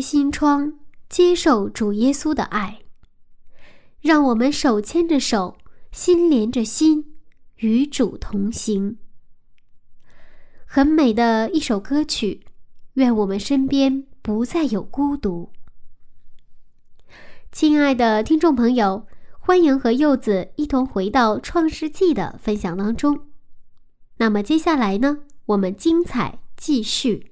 [0.02, 2.80] 心窗，接受主耶稣的爱，
[4.00, 5.56] 让我们手牵着手，
[5.92, 7.14] 心连着心，
[7.56, 8.98] 与主同行。
[10.66, 12.44] 很美的一首歌曲，
[12.94, 15.50] 愿我们身边不再有孤独。
[17.50, 19.06] 亲爱的听众朋友，
[19.38, 23.28] 欢迎和柚子一同回到《创世纪》的分享当中。
[24.16, 27.31] 那么接下来呢，我们精彩继续。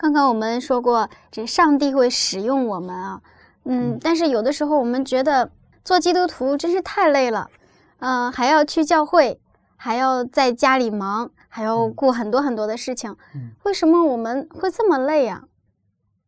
[0.00, 3.20] 刚刚我们说过，这上帝会使用我们啊，
[3.64, 5.50] 嗯，但是有的时候我们觉得
[5.84, 7.50] 做基督徒真是太累了，
[7.98, 9.38] 嗯、还要去教会，
[9.76, 13.50] 还要在家里忙，还要顾很多很多的事情，嗯。
[13.64, 15.36] 为什么我们会这么累啊？
[15.36, 15.48] 呀、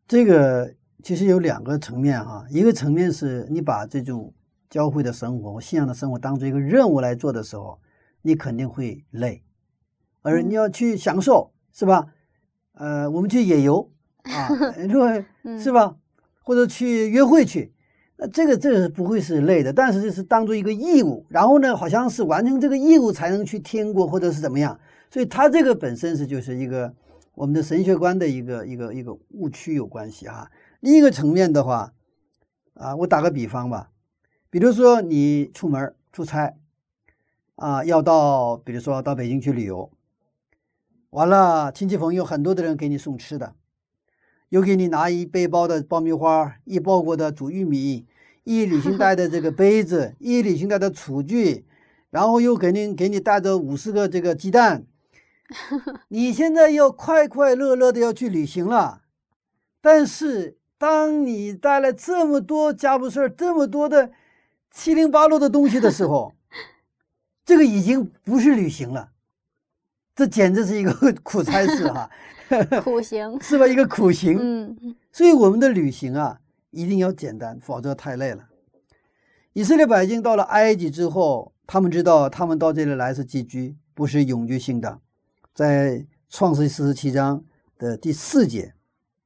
[0.07, 4.35] 这个其实有两个层面哈、一个层面是你把这种
[4.69, 7.81] 教会的生活、信仰的生活当做一个任务来做的时候，
[8.21, 9.43] 你肯定会累，
[10.21, 12.09] 而你要去享受，是吧？
[12.75, 13.91] 呃，我们去野游
[14.25, 14.49] 啊，
[14.89, 15.97] 如果嗯是吧，
[16.43, 17.73] 或者去约会去，
[18.17, 24.79] 那这个这个是不会是累的，但是这是当做一个义务，然后呢，好像是完成这个义务才能去天国或者是怎么样，
[25.11, 26.95] 所以他这个本身是就是一个
[27.35, 30.51] 我们的神学观的一个一个一个误区有关系哈。
[30.81, 31.93] 另一个层面的话，
[32.75, 33.91] 啊，我打个比方吧，
[34.51, 36.55] 比如说你出门出差，
[37.57, 39.91] 啊，要到比如说到北京去旅游，
[41.13, 43.55] 完了亲戚朋友很多的人给你送吃的，
[44.49, 48.07] 又给你拿一背包的爆米花，一包裹的煮玉米，
[48.45, 51.67] 一旅行袋的这个杯子，一旅行袋的厨具，
[52.09, 54.87] 然后又给你给你带着五十个这个鸡蛋，
[56.09, 59.03] 你现在要快快乐乐的要去旅行了，
[59.83, 64.13] 但是当你带来这么多家务事儿，这么多的
[64.71, 66.33] 七零八落的东西的时候，
[67.45, 69.11] 这个已经不是旅行了，
[70.15, 72.11] 这简直是一个 苦差事哈、
[72.85, 73.67] 苦行， 是吧？
[73.67, 74.39] 一个苦行。
[74.41, 76.39] 嗯所以我们的旅行啊，
[76.71, 78.45] 一定要简单，否则太累了。
[79.53, 85.01] 以色列百姓到了埃及之后，他们知道他们到这里来是寄居，不是永居性的。
[85.55, 87.45] 在创世四十七章
[87.79, 88.73] 的第四节，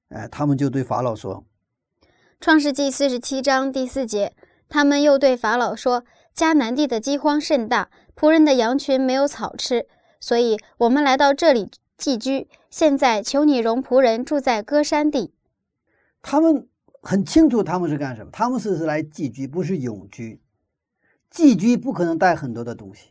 [0.08, 1.44] 哎，他们就对法老说
[2.40, 4.34] 创世纪四十七章第四节，
[4.68, 6.04] 他们又对法老说
[6.36, 9.86] ：“迦南地的饥荒甚大，仆人的羊群没有草吃，
[10.26, 12.48] 所以我们来到这里寄居。
[12.68, 15.32] 现在求你容仆人住在歌山地。
[16.20, 16.68] ：“他们
[17.00, 20.42] 很清楚他们是干什么，他们是是来寄居，不是永居。
[21.30, 23.10] 寄居不可能带很多的东西，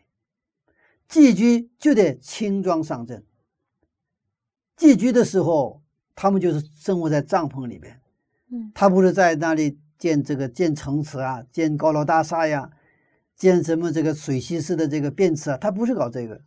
[1.07, 3.23] 寄居就得轻装上阵。
[4.75, 5.81] 寄居的时候，
[6.15, 8.01] 他们就是生活在帐篷里边。”
[8.51, 12.71] 嗯他不是在那里建这个建城池啊，建高楼大厦呀，
[13.37, 16.41] 建什么这个水西式的这个便池啊，他不是搞这个，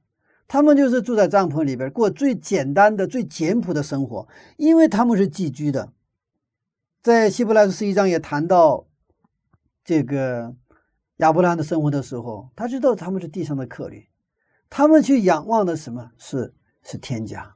[0.48, 4.26] 他们就是住在帐篷里边过最简单的、最简朴的生活，
[4.56, 5.92] 因为他们是寄居的。
[7.02, 8.86] 在希伯来书十一章也谈到
[9.84, 10.56] 这个
[11.18, 14.08] 亚伯拉罕的生活的时候，他知道他们是地上的客旅，
[14.70, 17.54] 他们去仰望的什么是是天家。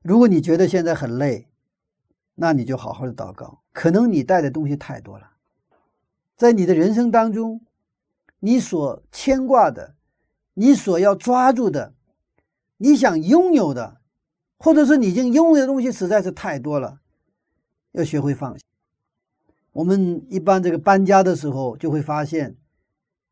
[0.00, 1.48] 如果你觉得现在很累，
[2.36, 3.62] 那你就好好的祷告。
[3.72, 5.32] 可能你带的东西太多了，
[6.36, 7.60] 在你的人生当中，
[8.38, 9.94] 你所牵挂的，
[10.54, 11.92] 你所要抓住的，
[12.78, 13.98] 你想拥有的，
[14.58, 17.00] 或者是你已经拥有的东西实在是太多了，
[17.92, 18.64] 要学会放下。
[19.72, 22.56] 我们一般这个搬家的时候，就会发现，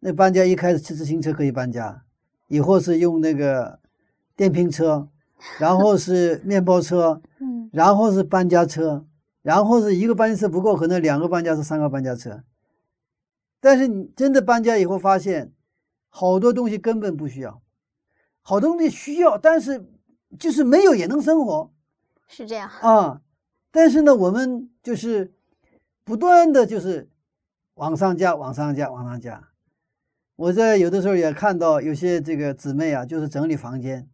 [0.01, 2.03] 那搬家一开始骑自行车可以搬家，
[2.49, 3.79] 以后是用那个
[4.35, 5.09] 电瓶车，
[5.61, 9.07] 然后是面包车， 嗯然后是搬家车，
[9.43, 12.43] 然后是一个搬家车不够，可能两个搬家车、三个搬家车。
[13.61, 15.53] 但是你真的搬家以后，发现
[16.15, 17.63] 好多东西根本不需要，
[18.43, 19.83] 好多东西需要，但是
[20.39, 21.73] 就是没有也能生活
[22.29, 22.69] 是这样。
[22.69, 23.23] 啊。
[23.71, 25.33] 但是呢，我们就是
[26.05, 27.09] 不断的就是
[27.77, 29.49] 往上加、往上加、往上加。
[30.37, 34.07] 我在有的时候也看到有些这个姊妹啊，就是整理房间，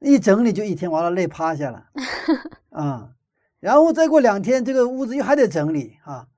[0.00, 1.86] 一整理就一天，完了累趴下了
[2.68, 3.14] 啊。
[3.60, 6.28] 然后再过两天，这个屋子又还得整理啊。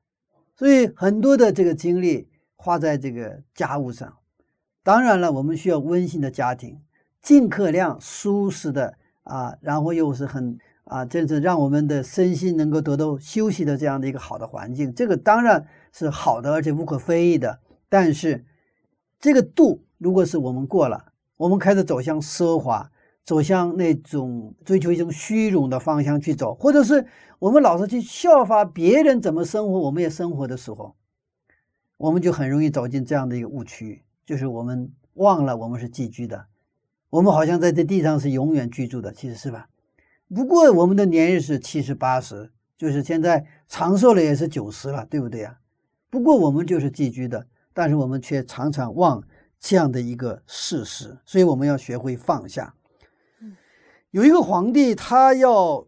[0.55, 4.16] 所以很多的这个精力花在这个家务上。
[4.87, 6.80] 当然了，我们需要温馨的家庭，
[7.20, 10.57] 尽可量舒适的啊，然后又是很。
[10.84, 17.59] 啊，这是让我们的身心能够得到休息的这样的一个好的环境，这个当然是好的，而且无可非议的。
[17.89, 18.45] 但是，
[19.18, 21.07] 这个度如果是我们过了，
[21.37, 22.89] 我们开始走向奢华，
[23.24, 27.05] 走向那种追求一种虚荣的方向去走，或者是
[27.41, 30.95] 我们老是去效法别人怎么生活，我们也生活的时候，
[31.97, 36.47] 我们就很容易走进这样的一个误区，就是我们忘了我们是寄居的，
[37.09, 39.68] 我们好像在这地上是永远居住的，其实是吧？
[40.35, 45.59] 不过我们的年日是七十八十，就是现在长寿了也是九十了，对不对呀？
[46.11, 49.22] 不过我们就是寄居的，但是我们却常常忘
[49.61, 52.74] 这样的一个事实，所以我们要学会放下。
[54.11, 55.87] 有一个皇帝，他要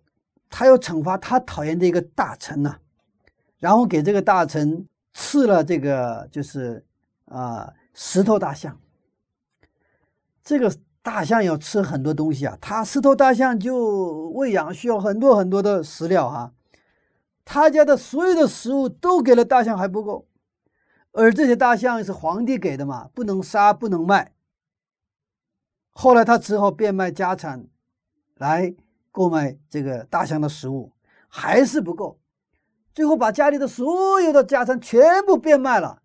[0.48, 2.76] 他要惩罚他讨厌的一个大臣呐，
[3.58, 6.84] 然后给这个大臣赐了这个就是
[7.24, 8.78] 啊石头大象，
[10.44, 10.72] 这个。
[11.00, 16.52] 大象要吃很多东西啊，它石头大象就喂养需要很多很多的食料哈。
[17.46, 20.26] 他家的所有的食物都给了大象还不够，
[21.12, 24.34] 而这些大象是皇帝给的嘛，不能杀不能卖。
[25.92, 27.66] 后来他只好变卖家产
[28.34, 28.74] 来
[29.10, 30.92] 购买这个大象的食物，
[31.28, 32.18] 还是不够，
[32.92, 36.02] 最后把家里的所有的家产全部变卖了，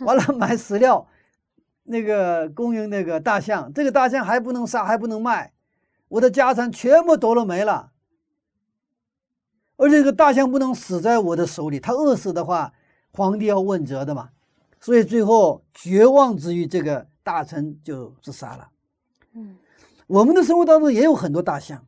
[0.00, 1.08] 完了买 饲料。
[1.84, 5.52] 那个供应那个大象，这个大象还不能杀，还不能卖，
[6.08, 7.90] 我的家产全部都了没了。
[9.76, 12.72] 而且这个大象不能死在我的手里，它饿死的话，
[13.12, 14.30] 皇帝要问责的嘛。
[14.80, 18.68] 所以最后绝望之余，这个大臣就自杀了。
[19.34, 19.56] 嗯，
[20.06, 21.86] 我们的生活当中也有很多大象，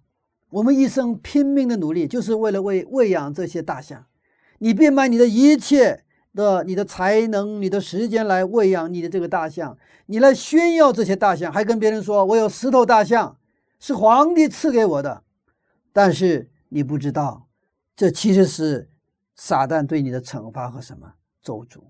[0.50, 4.06] 我们一生拼命的努力，就是为了喂喂养这些大象。
[4.58, 6.03] 你变卖你的一切。
[6.34, 9.76] 的你的才能、你的时间来喂养你的这个大象，
[10.06, 13.36] 你来炫耀这些大象，还跟别人说我有十头大象，
[13.78, 15.22] 是皇帝赐给我的。
[15.92, 17.46] 但是你不知道，
[17.94, 18.88] 这其实是
[19.36, 21.80] 撒旦对你的惩罚和什么咒诅。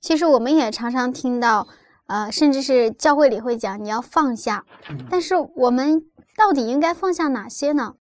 [0.00, 1.66] 其实我们也常常听到，
[2.06, 4.66] 呃，甚至是教会里会讲你要放下，
[5.08, 6.04] 但是我们
[6.36, 7.94] 到底应该放下哪些呢？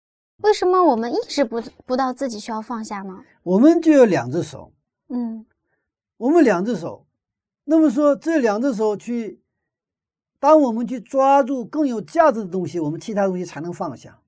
[0.44, 3.20] 为什么我们意识不不到自己需要放下呢？
[3.44, 4.74] 我们就有两只手，
[5.08, 5.46] 嗯。
[6.18, 7.06] 我们两只手，
[7.66, 9.42] 那么说这两只手去，
[10.40, 14.20] 当我们去抓住更有价值的东西，我们其他东西才能放下。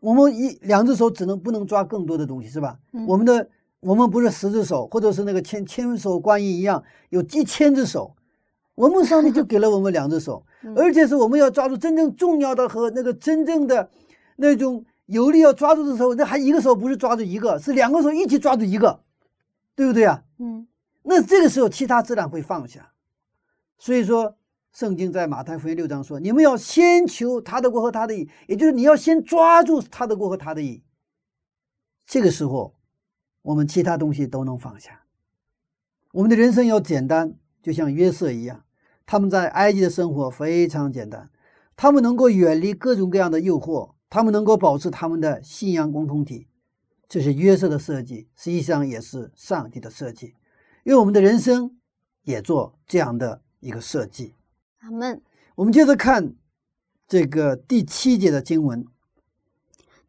[0.00, 2.78] 我们一两只手只能不能抓更多的东西，是吧？
[3.06, 3.48] 我们的
[3.80, 8.14] 我们不是十只手，或者是那个千千手观音一样有一千只手，
[8.74, 10.44] 我们上帝就给了我们两只手，
[10.76, 13.90] 而且是我们要抓住真正重要的和那个真正的
[14.36, 19.00] 那种有力要抓住的时候，那还一个手不是抓住一个，是两个手一起抓住一个，
[19.74, 20.22] 对不对啊？
[20.38, 20.66] 嗯。
[21.06, 22.92] 那这个时候，其他自然会放下。
[23.78, 24.36] 所以说，
[24.72, 30.82] 圣经在马太福音六章说：“你们要先求他的国和他的义，也就是你要先抓住他的国和他的义。”
[32.06, 32.74] 这个时候，
[33.42, 35.02] 我们其他东西都能放下。
[36.12, 38.64] 我们的人生要简单，就像约瑟一样，
[39.04, 41.30] 他们在埃及的生活非常简单，
[41.76, 46.48] 他们能够远离各种各样的诱惑，他们能够保持他们的信仰共同体。
[47.08, 50.34] 这是约瑟的设计，实际上也是上帝的设计。
[50.92, 51.76] 为我们的人生
[52.22, 54.34] 也做这样的一个设计。
[54.80, 55.22] 阿门。
[55.56, 56.34] 我们接着看
[57.06, 58.84] 这个第七节的经文。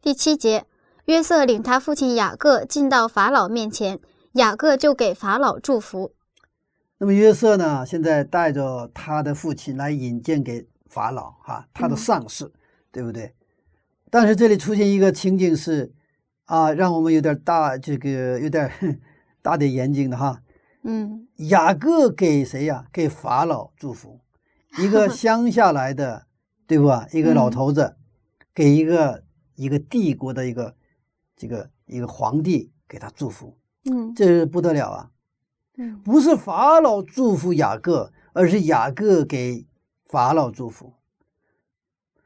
[0.01, 0.65] 第七节，
[1.05, 3.99] 约瑟领他父亲雅各进到法老面前，
[4.34, 6.13] 雅各就给法老祝福。
[6.97, 12.51] 那么约瑟呢，现在带着他的父亲来引荐给法老，哈，他的上司，
[12.91, 13.34] 对不对？
[14.09, 15.93] 但是这里出现一个情景是，
[16.45, 19.01] 啊，让我们有点大，这个有点
[19.41, 20.41] 大点眼睛的哈。
[20.88, 22.86] 嗯，雅各给谁呀？
[22.93, 24.19] 给法老祝福，
[24.77, 26.27] 一个乡下来的，
[26.67, 27.07] 对吧？
[27.11, 27.95] 一个老头子，
[28.53, 29.23] 给一个
[29.55, 30.75] 一个帝国的一个
[31.36, 33.57] 这个一个皇帝给他祝福，
[33.89, 35.11] 嗯，这是不得了啊！
[35.77, 39.65] 嗯，不是法老祝福雅各，而是雅各给
[40.05, 40.93] 法老祝福，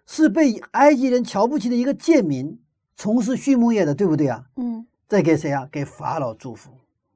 [0.05, 2.59] 是被埃及人瞧不起的一个贱民，
[2.97, 4.45] 从事畜牧业的，对不对啊？
[4.57, 5.67] 嗯再给谁啊？
[5.71, 6.71] 给法老祝福。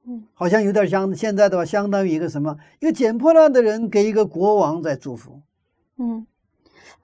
[0.06, 2.56] 嗯，好像有点像现在的话，相当于一个什么？
[2.80, 5.40] 一个捡破烂的人给一个国王在祝福。
[5.98, 6.26] 嗯。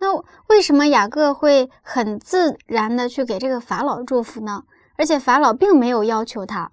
[0.02, 0.16] 那
[0.48, 4.64] 为什么雅各会很自然的去给这个法老祝福呢？
[4.96, 6.72] 而且法老并没有要求他，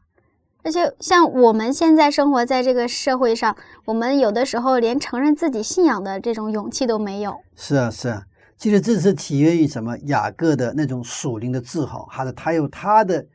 [0.63, 7.37] 而且像我们现在生活在这个社会上，我们有的时候连承认自己信仰的这种勇气都没有。
[7.55, 8.23] 是啊，是啊。
[8.57, 9.97] 其实这是起源于什么？
[10.05, 13.25] 雅各的那种属灵的自豪，还是他有他的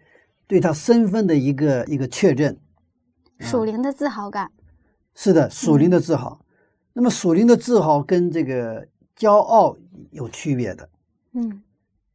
[0.47, 2.59] 对他身份的一个一个确认。
[3.43, 4.51] 属灵的自豪感。
[5.15, 6.41] 是的，属灵的自豪。
[6.93, 8.87] 那么属灵的自豪跟这个
[9.17, 9.77] 骄傲
[10.11, 10.89] 有区别的。
[11.33, 11.63] 嗯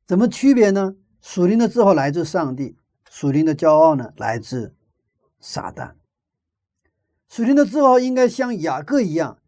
[0.05, 0.95] 怎么区别呢？
[1.21, 2.77] 属灵的自豪来自上帝，
[3.09, 4.73] 属灵的骄傲呢来自
[5.39, 5.91] 撒旦。
[7.27, 9.39] 属灵的自豪应该像雅各一样，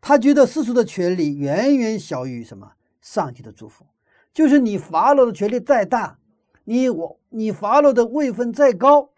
[0.00, 2.72] 他觉得世俗的权利远远小于什么？
[3.00, 3.86] 上帝的祝福。
[4.34, 6.18] 就是你法老的权力再大，
[6.64, 9.10] 你我你法老的位分再高，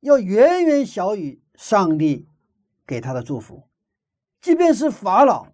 [0.00, 2.26] 要远远小于上帝
[2.86, 3.64] 给他的祝福。
[4.40, 5.48] 即便是法老，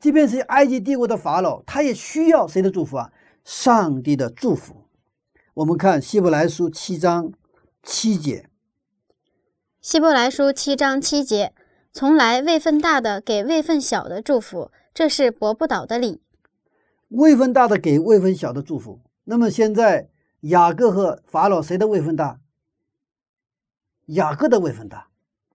[0.00, 3.12] 即便是埃及帝国的法老，他也需要谁的祝福啊？
[3.44, 4.84] 上帝的祝福。
[5.54, 7.32] 我们看希伯来书七章
[7.82, 8.48] 七节，
[9.80, 11.52] 希伯来书七章七节，
[11.92, 16.20] 从来位分大的给位分小的祝福，这是驳不倒的理。
[17.08, 19.00] 位分大的给位分小的祝福。
[19.24, 20.08] 那么现在
[20.40, 22.40] 雅各和法老谁的位分大？
[24.08, 25.08] 雅各的位分大。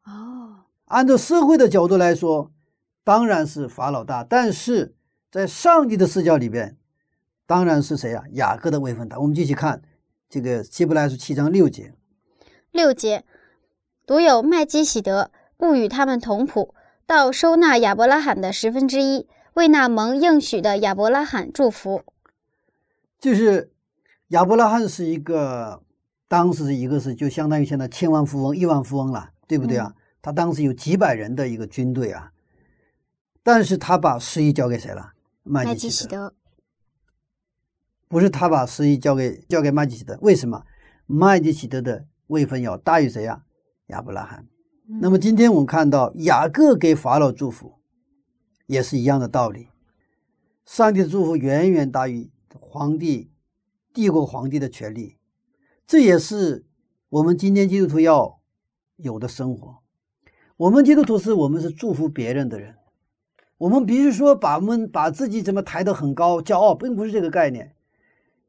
[0.05, 2.51] 哦，按照社会的角度来说，
[3.03, 4.95] 当然是法老大，但是
[5.31, 6.77] 在上帝的视角里边，
[7.45, 8.23] 当然是谁啊？
[8.31, 9.19] 雅各的位分大。
[9.19, 9.81] 我们继续看
[10.29, 11.93] 这个希伯来书七章六节，
[12.71, 13.23] 六节，
[14.05, 16.73] 独有麦基喜德不与他们同谱，
[17.05, 22.03] 到收纳亚伯拉罕的十分之一，为那蒙应许的亚伯拉罕祝福。
[23.19, 23.71] 就是
[24.29, 25.82] 亚伯拉罕是一个，
[26.33, 29.93] 当时是一个是就相当于现在千万富翁、亿万富翁了，对不对啊？
[30.19, 32.31] 他当时有几百人的一个军队啊，
[33.43, 35.13] 但是他把十一交给谁了？
[35.43, 36.33] 麦麦基喜德。
[38.07, 40.65] 不是他把十一交给交给麦基希德，为什么？
[41.05, 43.43] 麦基希德的位分要大于谁呀、
[43.89, 44.47] 亚伯拉罕。
[44.87, 47.75] 那么今天我们看到雅各给法老祝福，
[48.65, 49.67] 也是一样的道理。
[50.65, 53.29] 上帝的祝福远远大于皇帝、
[53.93, 55.17] 帝国皇帝的权利，
[55.85, 56.65] 这也是
[57.09, 58.39] 我们今天基督徒要
[58.97, 59.77] 有的生活。
[60.57, 62.75] 我们基督徒是我们是祝福别人的人，
[63.57, 67.73] 我们不是说把我们把自己怎么抬得很高、骄傲，并不是这个概念。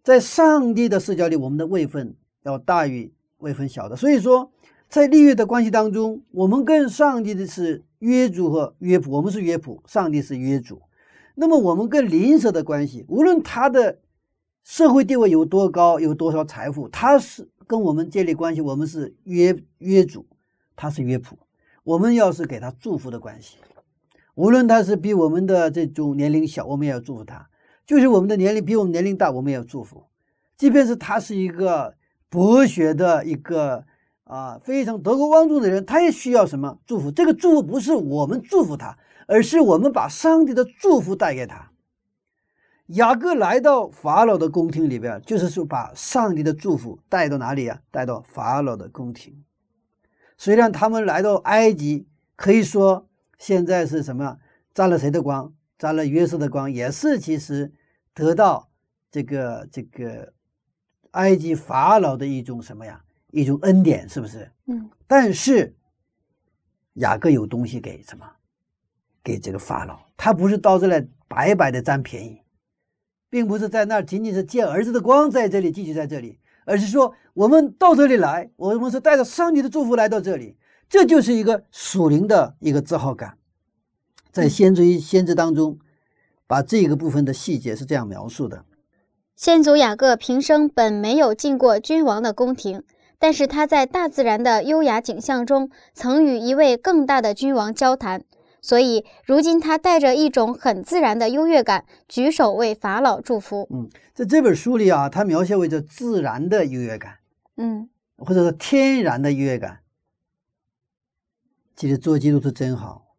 [0.02, 3.96] 在上帝的视角里，我们的位分要大于位分小的。
[3.96, 4.52] 所以说，
[4.88, 10.82] 在立约的关系当中，我们跟上帝的是约主和约仆，我们是约仆，上帝是约主。
[11.34, 13.98] 那么我们跟邻舍的关系，无论他的
[14.64, 20.26] 社会地位有多高，有多少财富，他是跟我们建立关系，我们是约约主，
[20.74, 21.34] 他是约仆。
[21.84, 23.58] 我们要是给他祝福的关系，
[24.34, 27.46] 无论他是比我们的这种年龄小，我们也要祝福他；
[27.86, 30.04] 就是我们的年龄比我们年龄大，我们也要祝福。
[30.56, 31.94] 即便是他是一个
[32.30, 33.84] 博学的一个
[34.24, 37.10] 啊非常德高望重的人，他也需要什么祝福？
[37.10, 38.96] 这个祝福不是我们祝福他，
[39.26, 41.70] 而是我们把上帝的祝福带给他。
[42.88, 47.80] 雅各来到法老的宫廷里边，就是说把上帝的祝福带到哪里啊？
[47.90, 49.42] 带到法老的宫廷。
[50.36, 52.06] 虽然他们来到埃及，
[52.36, 53.08] 可以说
[53.38, 54.38] 现在是什么？
[54.74, 55.54] 沾了谁的光？
[55.78, 57.72] 沾了约瑟的光，也是其实
[58.12, 58.68] 得到
[59.10, 60.32] 这个这个
[61.12, 63.02] 埃及法老的一种什么呀？
[63.30, 64.50] 一种恩典，是不是？
[64.66, 65.74] 嗯但是
[66.94, 68.26] 雅各有东西给什么？
[69.22, 72.40] 给这个法老，他不是到这来白白的占便宜，
[73.34, 80.56] 并不是在那儿仅仅是借儿子的光在这里继续在这里，而是说我们到这里来，我们是带着上帝的祝福来到这里，
[80.88, 83.36] 这就是一个属灵的一个自豪感。
[84.30, 85.80] 在先知先知当中，
[86.46, 88.64] 把这个部分的细节是这样描述的：
[89.34, 92.84] 先祖雅各平生本没有进过君王的宫廷，
[93.18, 98.22] 但是他在大自然的优雅景象中，曾与一位更大的君王交谈，
[98.64, 103.68] 所以如今他带着一种很自然的优越感，举手为法老祝福。
[103.70, 107.18] 嗯，在这本书里啊，他描写为这自然的优越感，
[107.58, 109.80] 嗯或者说天然的优越感。
[111.76, 113.14] 其实做基督徒真好。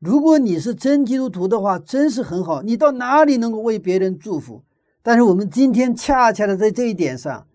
[0.00, 2.62] 如果你是真基督徒的话，真是很好。
[2.62, 4.64] 你到哪里能够为别人祝福？
[5.02, 7.46] 但是我们今天恰恰的在这一点上，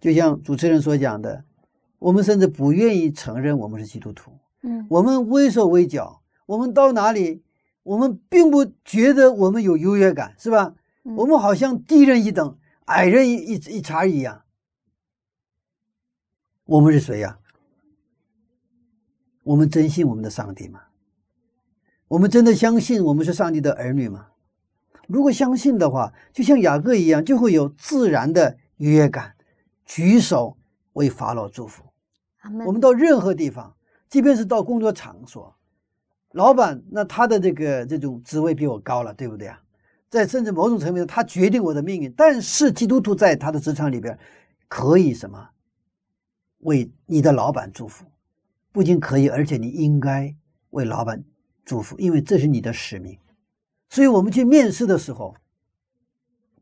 [0.00, 1.44] 就像主持人所讲的，
[2.00, 4.32] 我们甚至不愿意承认我们是基督徒，
[4.62, 7.42] 嗯我们畏手畏脚，我们到哪里，
[7.82, 10.74] 我们并不觉得我们有优越感，是吧？
[11.04, 14.42] 嗯我们好像低人一等，矮人一一一茬一样。
[16.64, 17.38] 我们是谁呀？
[19.44, 20.82] 我们真信我们的上帝吗？
[22.08, 24.26] 我们真的相信我们是上帝的儿女吗？
[25.06, 29.36] 如果相信的话，就像雅各一样，就会有自然的愉悦感，
[29.86, 30.58] 举手
[30.92, 31.84] 为法老祝福。
[32.66, 33.74] 我们到任何地方，
[34.08, 35.54] 即便是到工作场所，
[36.32, 39.62] 老板那他的这个这种职位比我高了，对不对啊？
[40.08, 42.10] 在甚至某种层面，他决定我的命运。
[42.16, 44.18] 但是基督徒在他的职场里边，
[44.66, 45.50] 可以什么？
[46.60, 48.06] 为你的老板祝福，
[48.72, 50.34] 不仅可以，而且你应该
[50.70, 51.22] 为老板
[51.64, 53.18] 祝福，因为这是你的使命。
[53.90, 55.34] 所以，我们去面试的时候，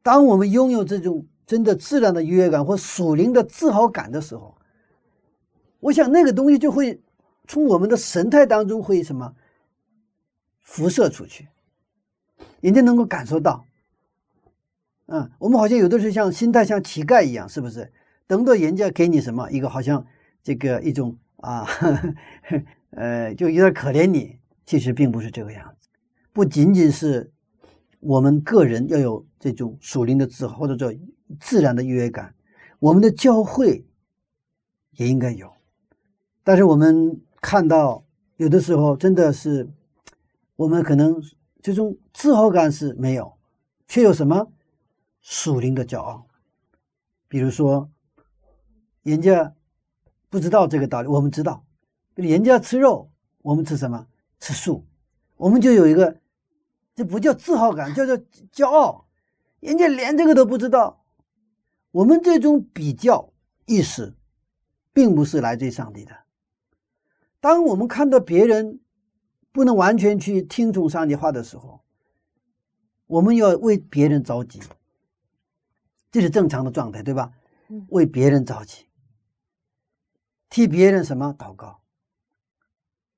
[0.02, 4.56] 当我们拥有这种真的自然的愉悦感或属灵的自豪感的时候，
[5.78, 7.00] 我想那个东西就会
[7.46, 9.34] 从我们的神态当中会什么
[10.60, 11.48] 辐射出去，
[12.60, 13.66] 人家能够感受到。
[15.06, 17.92] 嗯，我们好像有的时候像心态像乞丐一样，是不是？
[18.26, 20.04] 等到人家给你什么一个好像
[20.42, 22.14] 这个一种啊呵呵，
[22.90, 25.88] 呃，就有点可怜你，其实并不是这个样子。
[26.32, 27.30] 不仅仅是
[28.00, 30.92] 我们个人要有这种属灵的自豪，或者叫
[31.38, 32.34] 自然的优越感，
[32.80, 33.86] 我们的教会
[34.92, 35.52] 也应该有。
[36.42, 38.04] 但是我们看到
[38.38, 39.70] 有的时候真的是，
[40.56, 41.22] 我们可能
[41.62, 43.38] 这种自豪感是没有，
[43.86, 44.50] 却有什么
[45.20, 46.26] 属灵的骄傲，
[47.28, 47.88] 比如说。
[49.04, 49.54] 人家
[50.28, 51.64] 不知道这个道理，我们知道。
[52.16, 54.08] 人家吃肉，我们吃什么？
[54.40, 54.84] 吃素。
[55.36, 56.20] 我们就有一个，
[56.96, 58.18] 这不叫自豪感，叫做
[58.52, 59.06] 骄傲。
[59.60, 61.04] 人家连这个都不知道。
[61.92, 63.32] 我们这种比较
[63.66, 64.16] 意识，
[64.92, 66.25] 并不是来自于上帝的。
[67.46, 68.80] 当我们看到别人
[69.52, 71.80] 不能完全去听从上帝话的时候，
[73.06, 74.58] 我们要为别人着急，
[76.10, 77.30] 这是正常的状态，对吧？
[77.90, 78.86] 为别人着急。
[80.50, 81.78] 替别人什么祷告？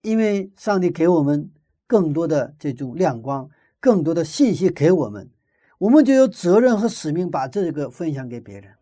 [0.03, 1.51] 因为上帝给我们
[1.87, 3.49] 更多的这种亮光，
[3.81, 5.31] 更多的信息给我们，
[5.79, 8.74] 我们就有责任和使命把这个分享给别人。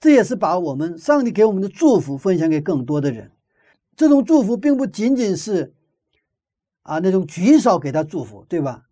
[0.00, 3.30] 这也是把我们上帝给我们的祝福分享给更多的人。
[4.00, 5.74] 这种祝福并不仅仅是
[6.80, 8.86] 啊那种举手给他祝福，对吧？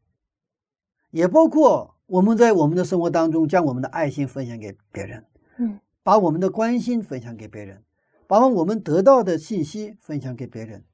[1.10, 5.24] 也包括我们在我们的生活当中将我们的爱心分享给别人，
[5.56, 7.82] 嗯，把我们的关心分享给别人。
[8.26, 10.84] 把我们得到的信息分享给别人，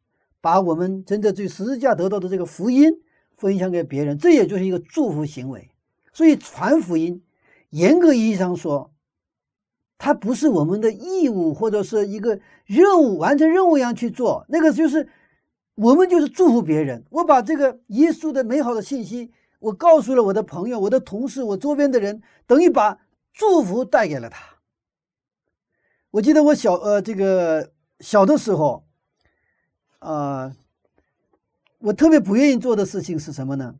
[0.40, 2.92] 把我们真的对十字架得到的这个福音
[3.36, 5.72] 分享给别人，这也就是一个祝福行为。
[6.12, 7.20] 所以传福音，
[7.70, 8.93] 严格意义上说，
[9.98, 14.44] 它不是我们的义务或者是一个任务，完成任务一样去做。
[14.48, 15.08] 那个就是
[15.74, 17.04] 我们就是祝福别人。
[17.10, 19.30] 我把这个耶稣的美好的信息，
[19.60, 22.98] 我告诉了我的朋友、我的同事、我周边的人，等于把
[23.32, 24.56] 祝福带给了他。
[26.10, 27.70] 我记得我小呃，这个
[28.00, 28.84] 小的时候，
[30.00, 30.52] 啊，
[31.78, 33.76] 我特别不愿意做的事情是什么呢？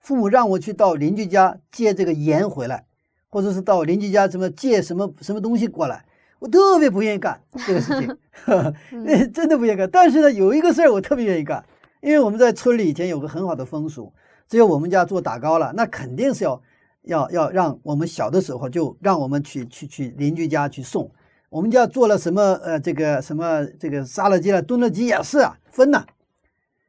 [0.00, 2.86] 父母让我去到邻居家借这个盐回来，
[3.30, 6.04] 或者是到邻居家什么借什么什么东西过来，
[6.38, 8.16] 我特别不愿意干 这个事情，
[9.32, 9.88] 真的不愿意干。
[9.90, 11.64] 但是呢，有一个事儿我特别愿意干，
[12.00, 14.12] 因为我们在村里以前有个很好的风俗，
[14.48, 16.60] 只有我们家做打糕了，那肯定是要
[17.02, 21.10] 要要让我们小的时候就让我们去去去邻居家去送。
[21.48, 22.40] 我们家做了什么？
[22.62, 26.04] 呃，这个什么，这个杀了鸡了，炖了鸡也是啊，分呐，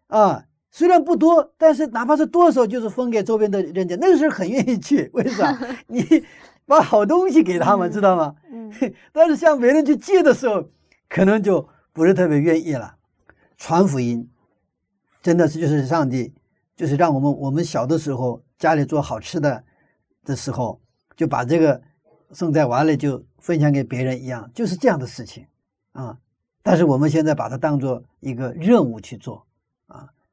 [0.07, 5.09] 啊，虽然不多，但是哪怕是多少，就是分给周边的人家，那个时候很愿意去。
[5.13, 5.55] 为啥？
[5.85, 6.01] 你
[6.65, 8.33] 把好东西给他们，知道吗？
[8.51, 8.71] 嗯。
[9.13, 10.65] 但是向别人去借的时候，
[11.09, 12.95] 可能就不是特别愿意了。
[13.57, 14.27] 传福音，
[15.21, 16.33] 真的是就是上帝，
[16.75, 19.63] 就是让我们我们小的时候家里做好吃的
[20.23, 20.81] 的时候，
[21.15, 21.79] 就把这个。
[22.33, 25.45] 送在完了就分享给别人一样，就是这样的事情
[25.91, 26.17] 啊。
[26.63, 29.43] 但是我们现在把它当做一个任务去做啊，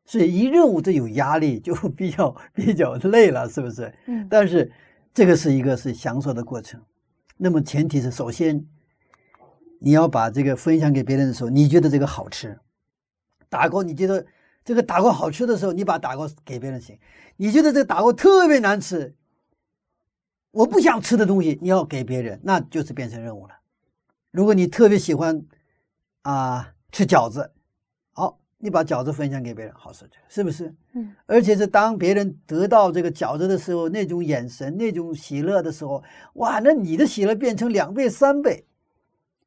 [0.09, 3.95] 所以一任务这有压力，就 比较比较累了，是不是？
[4.07, 4.27] 嗯。
[4.31, 4.73] 但是
[5.13, 6.83] 这个是一个是享受的过程。
[7.37, 8.67] 那么前提是，首先
[9.79, 12.59] 你要把这个分享给别人的时候，你觉得这个好吃，
[13.51, 14.25] 打糕你觉得
[14.65, 16.99] 这个打糕好吃的时候，你把打糕给别人行。
[17.37, 19.15] 你觉得这个打糕特别难吃。
[20.53, 23.55] 我不想吃的东西，你要给别人，那就是变成任务了。
[24.31, 25.45] 如果你特别喜欢
[26.23, 27.58] 啊吃饺子，好，
[28.61, 30.75] 你把饺子分享给别人，好吃，是不是？
[30.95, 31.15] 嗯。
[31.27, 36.03] 而且是当别人得到这个饺子的时候，那种眼神、那种喜乐的时候，
[36.35, 38.67] 哇，那你的喜乐变成两倍、三倍。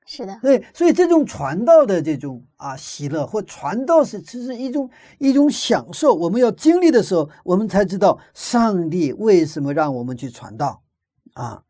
[0.06, 0.40] 是的。
[0.42, 4.90] 对，所以这种传道的这种啊喜乐或传道是其实一种
[5.20, 6.16] 一种享受。
[6.16, 10.82] 我们要经历的时候，我们才知道上帝为什么让我们去传道。
[11.34, 11.64] 啊，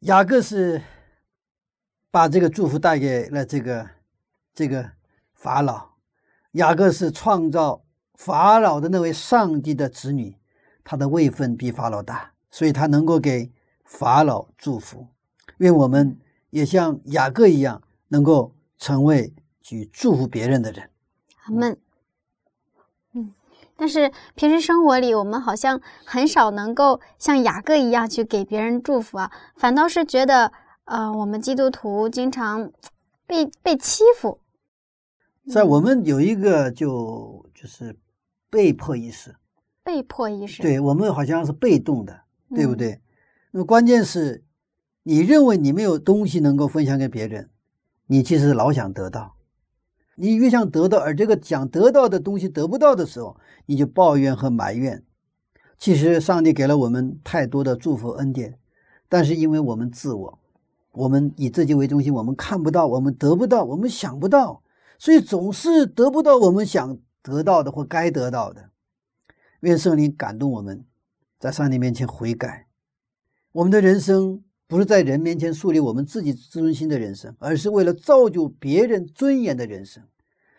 [0.00, 0.82] 雅各是
[2.10, 3.90] 把这个祝福带给了这个
[4.54, 4.90] 这个
[5.34, 5.87] 法老。
[6.52, 7.82] 雅各是创造
[8.14, 10.36] 法老的那位上帝的子女，
[10.82, 13.52] 他的位分比法老大，所以他能够给
[13.84, 15.06] 法老祝福。
[15.58, 16.18] 愿我们
[16.50, 20.90] 也像雅各一样，能够成为去祝福别人的人。
[21.44, 21.76] 阿门。
[23.12, 23.32] 嗯，
[23.76, 30.50] 但是平时生活里，我们好像很少能够像雅各一样去给别人祝福啊，反倒是觉得，
[30.84, 32.72] 呃，我们基督徒经常
[33.26, 34.40] 被被欺负。
[35.50, 37.96] 在我们有一个就就是
[38.50, 39.34] 被迫意识，
[39.82, 42.20] 被迫意识，对我们好像是被动的，
[42.54, 42.76] 对不嗯。
[42.76, 43.00] 对？
[43.50, 44.44] 那么关键是，
[45.02, 47.48] 你认为你没有东西能够分享给别人，
[48.06, 49.36] 你其实老想得到，
[50.16, 55.02] 你越想得到，而这个想得到的东西得不到的时候，你就抱怨和埋怨。
[55.78, 58.58] 其实上帝给了我们太多的祝福恩典，
[59.08, 60.38] 但是因为我们自我，
[60.92, 64.60] 我们以自己为中心，我们看不到，我们得不到，我们想不到，
[64.98, 68.70] 所以总是得不到我们想得到的或该得到的。
[69.60, 70.84] 愿圣灵感动我们，
[71.38, 72.66] 在上帝面前悔改。
[73.52, 80.02] 我们的人生不是在人面前树立我们自己自尊心的人生，而是为了造就别人尊严的人生，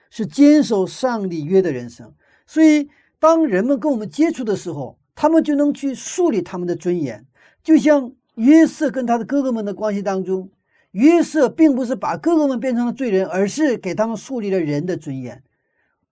[0.10, 2.14] 是坚守上帝约的人生。
[2.48, 7.26] 所以，当人们跟我们接触的时候，他们就能去树立他们的尊严。
[7.64, 10.50] 就像约瑟跟他的哥哥们的关系当中，
[10.92, 15.44] 约瑟并不是把哥哥们变成了罪人，而是给他们树立了人的尊严，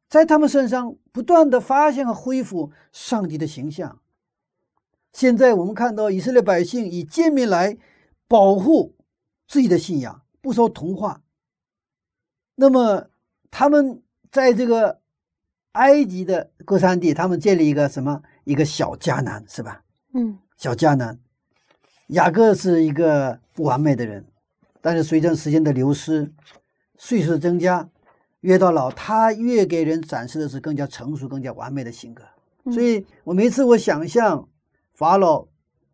[0.08, 4.00] 在他们身上不断的发现和恢复上帝的形象。
[5.14, 7.78] 现在我们看到以色列百姓以诫命来
[8.28, 8.96] 保护
[9.48, 11.22] 自己的信仰，不受同化。
[12.56, 13.08] 那么
[13.50, 15.00] 他们在这个
[15.72, 18.22] 埃及的歌山地，他们建立一个什么？
[18.44, 19.84] 一个小迦南，是吧？
[20.14, 21.20] 嗯小迦南。
[22.08, 24.26] 雅各是一个不完美的人，
[24.88, 26.32] 但是随着时间的流失，
[26.98, 27.90] 岁数的增加，
[28.40, 32.24] 越到老，他越给人展示的是更加成熟、更加完美的性格。
[32.72, 34.48] 所以我每次我想象
[34.94, 35.46] 法老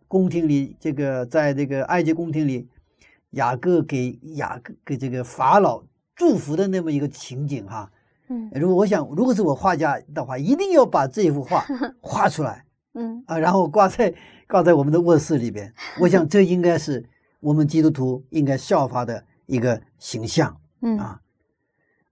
[0.07, 2.67] 宫廷里，这个在这个埃及宫廷里，
[3.31, 5.83] 雅各给雅各给这个法老
[6.15, 7.91] 祝福的那么一个情景哈。
[8.29, 11.65] 嗯如果我想，如果是我画家的话，一定要把这幅画
[11.99, 12.63] 画出来。
[12.93, 14.13] 嗯啊，然后挂在
[14.47, 15.73] 挂在我们的卧室里边。
[15.99, 17.03] 我想这应该是
[17.43, 21.19] 我们基督徒应该效法的一个形象嗯啊。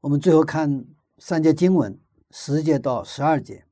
[0.02, 0.86] 我们最后看
[1.18, 1.98] 三节经文，
[2.32, 3.64] 十节到十二节。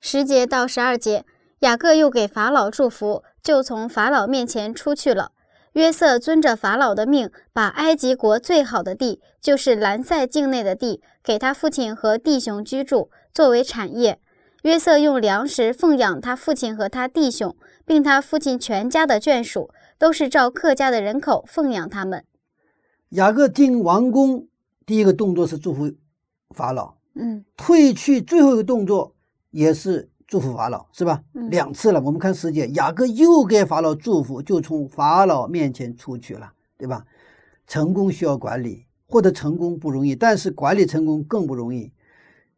[0.00, 1.24] 十节到十二节，
[1.60, 5.32] 雅各又给法老祝福，就从法老面前出去了。
[5.74, 14.20] 约瑟遵着法老的命，把埃及国最好的地，就是兰塞境内的地，给他父亲和弟兄居住，作为产业。
[14.62, 17.54] 约瑟用粮食奉养他父亲和他弟兄，
[17.84, 22.24] 并他父亲全家的眷属，都是照客家的人口奉养他们。
[23.10, 24.46] 雅各进王宫，
[24.86, 25.92] 第一个动作是祝福
[26.54, 29.14] 法老；嗯退去最后一个动作
[29.50, 31.22] 也是祝福法老，是吧？
[31.34, 32.00] 嗯两次了。
[32.00, 37.04] 我们看十节，雅各又给法老祝福，就从法老面前出去了，对吧？
[37.66, 41.92] 成功需要管理，获得成功不容易，但是管理成功更不容易。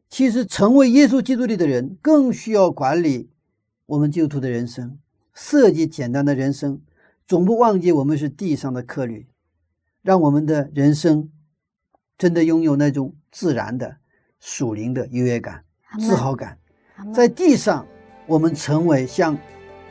[0.09, 3.31] 其实，成为耶稣基督里的人，更需要管理
[3.87, 4.99] 我们基督徒的人生，
[5.33, 6.81] 设计简单的人生，
[7.31, 9.25] 总不忘记我们是地上的客旅，
[10.03, 11.31] 让我们的人生
[12.19, 13.99] 真的拥有那种自然的
[14.41, 15.63] 属灵的优越感、
[16.01, 16.59] 自豪感。
[17.15, 17.87] 在地上，
[18.27, 19.39] 我们成为像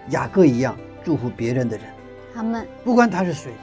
[0.09, 1.85] 雅各一样祝福别人的人，
[2.33, 2.67] 他们。
[2.83, 3.53] 不管他是谁。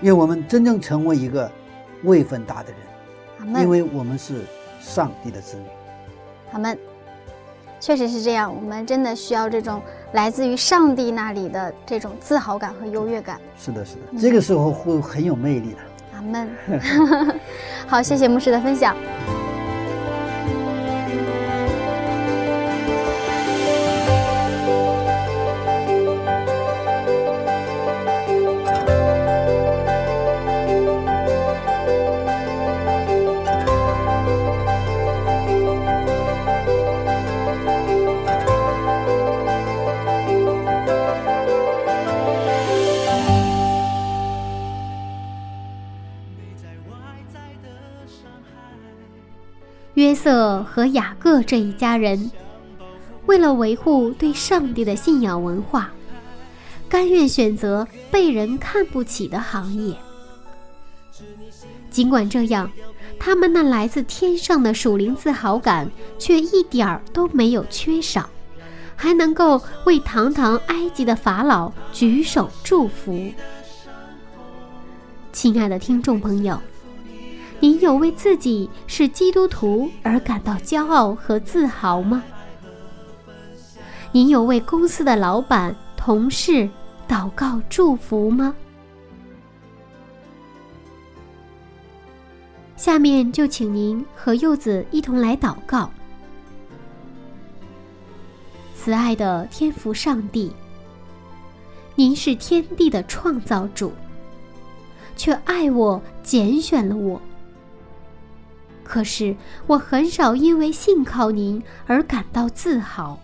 [0.00, 1.52] 愿我们真正成为一个
[2.04, 4.46] 位分大的人，因为我们是
[4.80, 5.66] 上帝的子女。
[6.52, 6.78] 阿门。
[7.80, 9.80] 确实是这样，我们真的需要这种
[10.12, 13.40] 来自于上帝那里的这种自豪感和优越感。
[13.58, 15.78] 是的，是的，嗯这个时候会很有魅力的。
[16.16, 16.50] 阿门。
[17.86, 18.96] 好，谢谢牧师的分享。
[49.98, 52.30] 约瑟和雅各这一家人，
[53.26, 55.90] 为了维护对上帝的信仰文化，
[56.88, 59.96] 甘愿选择被人看不起的行业。
[61.90, 62.70] 尽管这样，
[63.18, 68.30] 他们那来自天上的属灵自豪感却一点儿都没有缺少，
[68.94, 73.32] 还能够为堂堂埃及的法老举手祝福。
[75.32, 76.56] 亲爱的听众朋友，
[77.60, 82.22] 你有为自己是基督徒而感到骄傲和自豪吗？
[84.12, 86.68] 你有为公司的老板、同事
[87.08, 88.54] 祷告祝福吗？
[92.76, 95.90] 下面就请您和柚子一同来祷告。
[98.76, 100.52] 慈爱的天父上帝，
[101.96, 103.92] 您是天地的创造主，
[105.16, 107.20] 却爱我、拣选了我。
[108.88, 109.36] 可是
[109.66, 113.20] 我很少因为信靠您而感到自豪。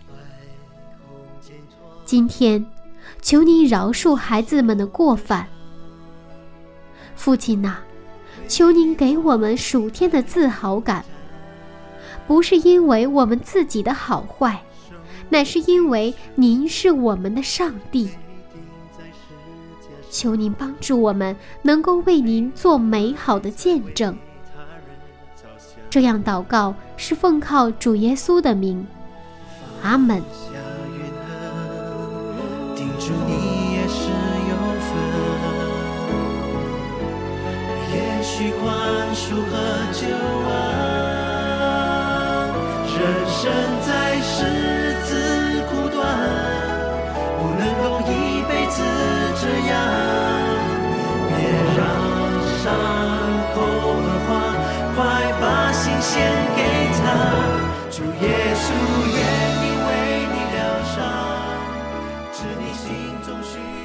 [2.05, 2.63] 今天，
[3.19, 5.47] 求您饶恕孩子们的过犯。
[7.15, 7.79] 父亲呐，
[8.47, 11.03] 求您给我们属天的自豪感，
[12.27, 14.61] 不是因为我们自己的好坏，
[15.29, 18.11] 乃是因为您是我们的上帝。
[20.11, 24.15] 求您帮助我们，能够为您做美好的见证。
[25.95, 28.85] 这样祷告是奉靠主耶稣的名，
[29.81, 30.21] 阿门。
[32.99, 33.31] 主，你
[33.75, 34.09] 也是
[34.49, 34.91] 有份，
[37.93, 38.61] 也许宽
[39.15, 39.55] 恕和
[39.93, 40.03] 救
[42.91, 43.74] 恩，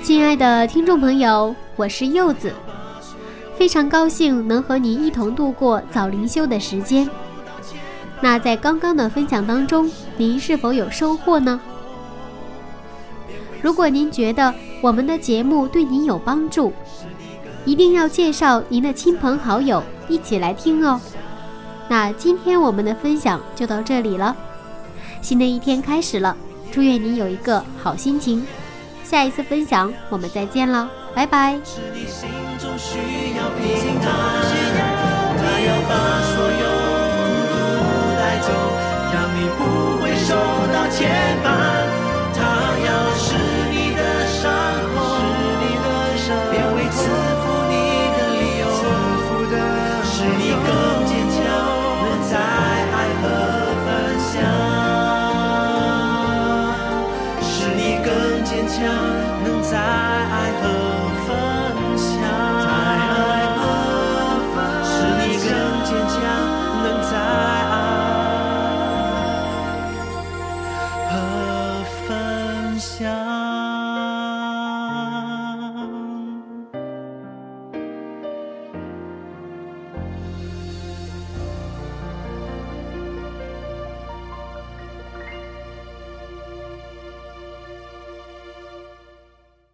[0.02, 2.52] 亲爱的听众朋友，我是柚子，
[3.56, 7.08] 非常高兴能和你一同度过早灵修的时间。
[8.20, 11.60] 那在刚刚的分享当中，您是否有收获呢？
[13.62, 16.72] 如果您觉得我们的节目对您有帮助，
[17.64, 21.00] 一定要介绍您的亲朋好友一起来听哦。
[21.90, 24.36] 那今天我们的分享就到这里了，
[25.20, 26.36] 新的一天开始了，
[26.70, 28.46] 祝愿你有一个好心情。
[29.02, 31.58] 下一次分享我们再见了，拜拜。
[40.22, 40.36] 受
[40.72, 41.10] 到牵
[41.42, 41.48] 绊。
[42.36, 42.38] 他
[42.86, 43.34] 要使